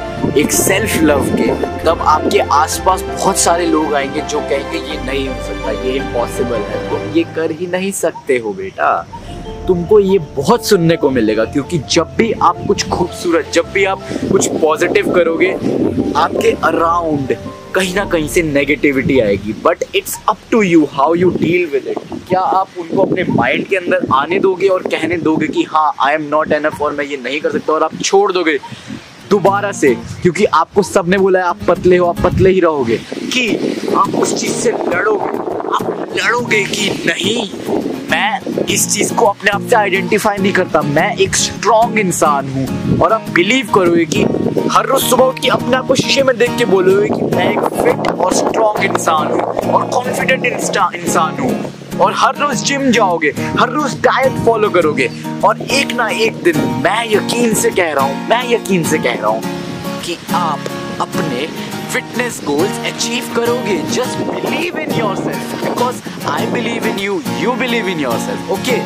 [0.40, 1.48] एक सेल्फ लव के,
[1.84, 6.56] तब आपके आसपास बहुत सारे लोग आएँगे जो कहेंगे, ये नहीं हो सकता, ये इम्पॉसिबल
[6.56, 9.06] है। तुम ये कर ही नहीं सकते हो बेटा।
[9.68, 14.00] तुमको ये बहुत सुनने को मिलेगा, क्योंकि जब भी आप कुछ खूबसूरत, जब भी आप
[14.32, 15.52] कुछ पॉजिटिव करोगे,
[16.16, 17.36] आपके अराउंड
[17.76, 21.86] कहीं ना कहीं से नेगेटिविटी आएगी but it's up to you how you deal with
[21.88, 21.98] it
[22.28, 26.14] क्या आप उनको अपने माइंड के अंदर आने दोगे और कहने दोगे कि हाँ आई
[26.14, 28.58] एम नॉट एनफ और मैं ये नहीं कर सकता और आप छोड़ दोगे
[29.30, 32.96] दोबारा से, क्योंकि आपको सबने बोला है आप पतले हो, आप पतले ही रहोगे,
[33.32, 33.48] कि
[33.98, 35.30] आप उस चीज़ से लड़ोगे,
[35.74, 37.48] आप लड़ोगे कि नहीं?
[38.10, 42.98] मैं इस चीज़ को अपने आप से आइडेंटिफाई नहीं करता। मैं एक स्ट्रॉन्ग इंसान हूँ।
[43.00, 44.22] और आप बिलीव करोगे कि
[44.72, 47.50] हर रोज सुबह उठ के अपने आप को शीशे में देख के बोलोगे कि मैं
[47.50, 53.28] एक फिट और स्ट्रॉन्ग इंसान हूँ और कॉन्फिडेंट इंसान हूँ। और हर रोज जिम जाओगे,
[53.58, 55.10] हर रोज डाइट फॉलो करोगे
[55.44, 59.14] और एक ना एक दिन मैं यकीन से कह रहा हूँ, मैं यकीन से कह
[59.14, 59.42] रहा हूँ
[60.04, 60.58] कि आप
[61.00, 61.46] अपने
[61.92, 63.78] फिटनेस गोल्स अचीव करोगे.
[63.94, 68.76] Just believe in yourself because I believe in you you believe in yourself okay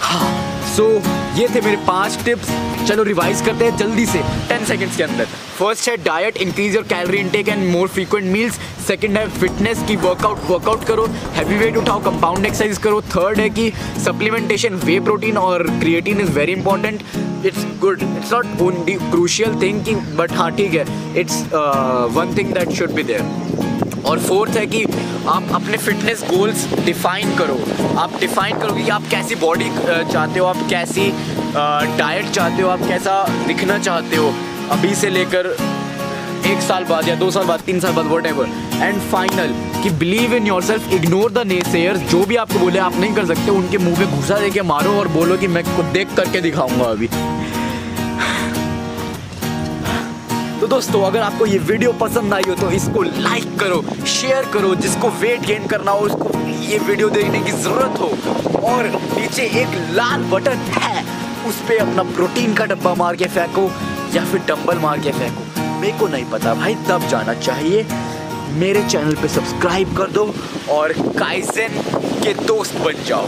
[0.00, 0.51] हाँ.
[0.76, 2.50] सो so, ये थे मेरे पाँच टिप्स
[2.88, 4.18] चलो रिवाइज करते हैं जल्दी से।
[4.48, 5.24] टेन सेकेंड्स के अंदर।
[5.58, 9.96] फ़र्स्ट है diet increase your calorie intake and more frequent meals second है फिटनेस की
[9.96, 13.70] वर्कआउट वर्कआउट करो। हैवी वेट उठाओ कंपाउंड एक्सरसाइज करो। थर्ड है कि
[14.04, 17.02] सप्लीमेंटेशन वे प्रोटीन और creatine is very important
[17.46, 21.42] it's good it's not only crucial thing but हाँ ठीक है। It's
[22.16, 23.71] one thing that should be there
[24.06, 24.84] और फोर्थ है कि
[25.28, 27.58] आप अपने फिटनेस गोल्स डिफाइन करो।
[28.00, 31.10] आप डिफाइन करो कि आप कैसी बॉडी चाहते हो, आप कैसी
[31.98, 34.32] डाइट चाहते हो, आप कैसा दिखना चाहते हो।
[34.70, 35.56] अभी से लेकर
[36.46, 39.90] एक साल बाद या दो साल बाद, तीन साल बाद वट एवर एंड फाइनल कि
[39.98, 41.60] believe in yourself ignore the ने
[42.10, 44.98] जो भी आपको बोले, आप नहीं कर सकते। उनके मुँह में घुसा दे के मारो
[45.00, 47.08] और बोलो कि मैं खुद देख करके दिखाऊँगा अभी।
[50.62, 54.74] तो दोस्तों, अगर आपको ये वीडियो पसंद आई हो तो इसको लाइक करो शेयर करो।
[54.74, 58.86] जिसको वेट गेन करना हो, उसको ये वीडियो देखने की ज़रूरत हो। और
[59.16, 61.04] नीचे एक लाल बटन है,
[61.48, 63.62] उस पर अपना प्रोटीन का डब्बा मार के फेंको,
[64.14, 65.40] या फिर डंबल मार के फेंको।
[65.80, 67.86] मेरे को नहीं पता भाई, तब जाना चाहिए।
[68.60, 70.34] मेरे चैनल पे सब्सक्राइब कर दो
[70.70, 71.82] और काइजन
[72.22, 73.26] के दोस्त बन जाओ।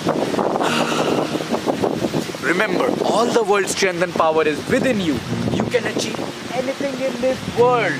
[2.47, 5.15] Remember all the world strength and power is with you.
[5.51, 5.53] You.
[5.80, 7.98] Can achieve anything in this world.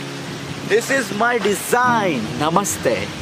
[0.69, 2.21] This is my design.
[2.39, 3.15] Namaste.